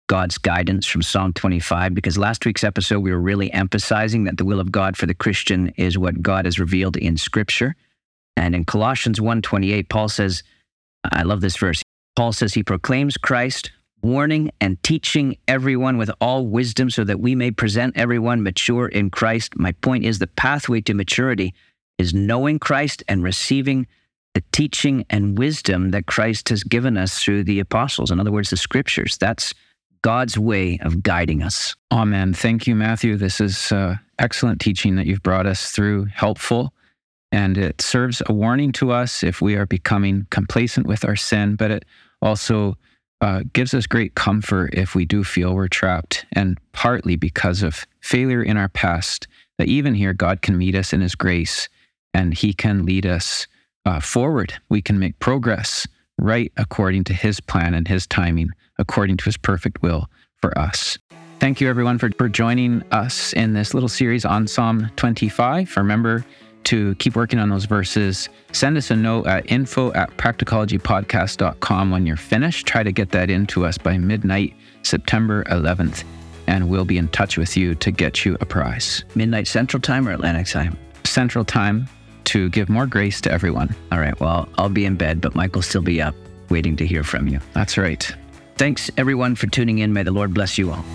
God's 0.08 0.38
guidance 0.38 0.86
from 0.86 1.02
Psalm 1.02 1.34
25, 1.34 1.94
because 1.94 2.18
last 2.18 2.46
week's 2.46 2.64
episode, 2.64 3.00
we 3.00 3.12
were 3.12 3.20
really 3.20 3.52
emphasizing 3.54 4.26
that 4.26 4.38
the 4.38 4.46
will 4.46 4.60
of 4.60 4.72
God 4.72 4.98
for 4.98 5.06
the 5.06 5.14
Christian 5.14 5.70
is 5.78 5.98
what 5.98 6.22
God 6.22 6.46
has 6.46 6.60
revealed 6.60 6.98
in 6.98 7.18
Scripture. 7.18 7.76
And 8.36 8.54
in 8.56 8.66
Colossians 8.66 9.20
1.28, 9.20 9.90
Paul 9.90 10.10
says, 10.10 10.44
I 11.04 11.24
love 11.24 11.42
this 11.42 11.58
verse. 11.58 11.82
Paul 12.16 12.34
says 12.34 12.54
he 12.54 12.64
proclaims 12.64 13.18
Christ, 13.18 13.72
warning 14.02 14.52
and 14.62 14.82
teaching 14.84 15.38
everyone 15.48 15.98
with 15.98 16.12
all 16.22 16.46
wisdom 16.46 16.90
so 16.90 17.04
that 17.04 17.20
we 17.20 17.36
may 17.36 17.52
present 17.52 17.98
everyone 17.98 18.44
mature 18.44 18.88
in 18.88 19.10
Christ. 19.10 19.58
My 19.58 19.72
point 19.72 20.06
is 20.06 20.20
the 20.20 20.28
pathway 20.28 20.82
to 20.82 20.94
maturity 20.94 21.54
is 21.98 22.14
knowing 22.14 22.60
Christ 22.60 23.04
and 23.08 23.24
receiving 23.24 23.88
the 24.34 24.44
teaching 24.52 25.06
and 25.10 25.38
wisdom 25.38 25.92
that 25.92 26.08
Christ 26.08 26.50
has 26.50 26.64
given 26.64 26.98
us 26.98 27.20
through 27.20 27.44
the 27.44 27.60
apostles. 27.60 28.12
In 28.12 28.20
other 28.20 28.32
words, 28.32 28.50
the 28.50 28.58
scriptures. 28.58 29.18
That's 29.18 29.54
God's 30.02 30.38
way 30.38 30.80
of 30.82 31.02
guiding 31.02 31.44
us. 31.44 31.76
Amen. 31.92 32.34
Thank 32.34 32.68
you, 32.68 32.76
Matthew. 32.76 33.16
This 33.16 33.40
is 33.40 33.72
uh, 33.72 33.96
excellent 34.20 34.60
teaching 34.60 34.96
that 34.96 35.06
you've 35.06 35.24
brought 35.24 35.46
us 35.46 35.72
through, 35.72 36.06
helpful. 36.06 36.73
And 37.34 37.58
it 37.58 37.82
serves 37.82 38.22
a 38.28 38.32
warning 38.32 38.72
to 38.74 38.92
us 38.92 39.24
if 39.24 39.42
we 39.42 39.56
are 39.56 39.66
becoming 39.66 40.28
complacent 40.30 40.86
with 40.86 41.04
our 41.04 41.16
sin, 41.16 41.56
but 41.56 41.72
it 41.72 41.84
also 42.22 42.78
uh, 43.22 43.42
gives 43.54 43.74
us 43.74 43.88
great 43.88 44.14
comfort 44.14 44.76
if 44.76 44.94
we 44.94 45.04
do 45.04 45.24
feel 45.24 45.56
we're 45.56 45.68
trapped, 45.68 46.28
and 46.34 46.60
partly 46.74 47.16
because 47.16 47.64
of 47.64 47.88
failure 48.02 48.44
in 48.44 48.56
our 48.56 48.70
past, 48.70 49.28
that 49.58 49.68
even 49.68 49.96
here 49.96 50.14
God 50.14 50.44
can 50.44 50.60
meet 50.60 50.76
us 50.76 50.94
in 50.94 51.02
His 51.02 51.16
grace 51.16 51.70
and 52.14 52.36
He 52.36 52.54
can 52.54 52.86
lead 52.86 53.08
us 53.08 53.48
uh, 53.88 54.00
forward. 54.00 54.54
We 54.70 54.84
can 54.84 55.00
make 55.00 55.18
progress 55.18 55.88
right 56.20 56.52
according 56.58 57.06
to 57.06 57.16
His 57.16 57.40
plan 57.40 57.74
and 57.74 57.88
His 57.88 58.06
timing, 58.06 58.50
according 58.78 59.18
to 59.18 59.26
His 59.26 59.38
perfect 59.38 59.82
will 59.82 60.08
for 60.40 60.56
us. 60.56 61.00
Thank 61.40 61.60
you, 61.60 61.68
everyone, 61.68 61.98
for, 61.98 62.12
for 62.16 62.30
joining 62.30 62.84
us 62.92 63.34
in 63.34 63.54
this 63.54 63.74
little 63.74 63.90
series 63.90 64.24
on 64.24 64.48
Psalm 64.48 64.92
25. 64.98 65.76
Remember, 65.78 66.24
to 66.66 66.96
keep 66.96 67.16
working 67.16 67.40
on 67.40 67.50
those 67.50 67.66
verses, 67.66 68.30
send 68.52 68.78
us 68.78 68.92
a 68.92 68.96
note 68.96 69.28
at 69.28 69.50
info 69.52 69.92
at 69.94 70.16
practicologypodcast.com 70.18 71.92
when 71.92 72.06
you're 72.06 72.18
finished. 72.18 72.66
Try 72.66 72.84
to 72.84 72.92
get 72.92 73.12
that 73.12 73.30
into 73.30 73.66
us 73.66 73.78
by 73.78 73.98
midnight, 73.98 74.56
September 74.84 75.44
11th, 75.46 76.04
and 76.48 76.70
we'll 76.70 76.86
be 76.86 76.98
in 76.98 77.08
touch 77.10 77.38
with 77.38 77.56
you 77.58 77.76
to 77.76 77.92
get 77.92 78.26
you 78.26 78.38
a 78.42 78.46
prize. 78.46 79.04
Midnight 79.16 79.48
Central 79.48 79.82
Time 79.82 80.08
or 80.08 80.12
Atlantic 80.12 80.48
Time? 80.48 80.78
Central 81.04 81.46
Time 81.46 81.88
to 82.26 82.50
give 82.50 82.70
more 82.70 82.88
grace 82.88 83.20
to 83.22 83.32
everyone. 83.32 83.76
All 83.92 84.00
right, 84.00 84.18
well, 84.20 84.48
I'll 84.58 84.70
be 84.70 84.86
in 84.86 84.96
bed, 84.96 85.22
but 85.22 85.36
Mike 85.36 85.56
will 85.56 85.62
still 85.62 85.82
be 85.82 86.02
up 86.02 86.16
waiting 86.50 86.76
to 86.78 86.86
hear 86.86 87.04
from 87.04 87.28
you. 87.28 87.40
That's 87.54 87.78
right. 87.78 88.10
Thanks, 88.56 88.90
everyone, 88.98 89.36
for 89.36 89.48
tuning 89.48 89.80
in. 89.80 89.94
May 89.94 90.04
the 90.04 90.12
Lord 90.12 90.34
bless 90.34 90.58
you 90.58 90.72
all. 90.72 90.86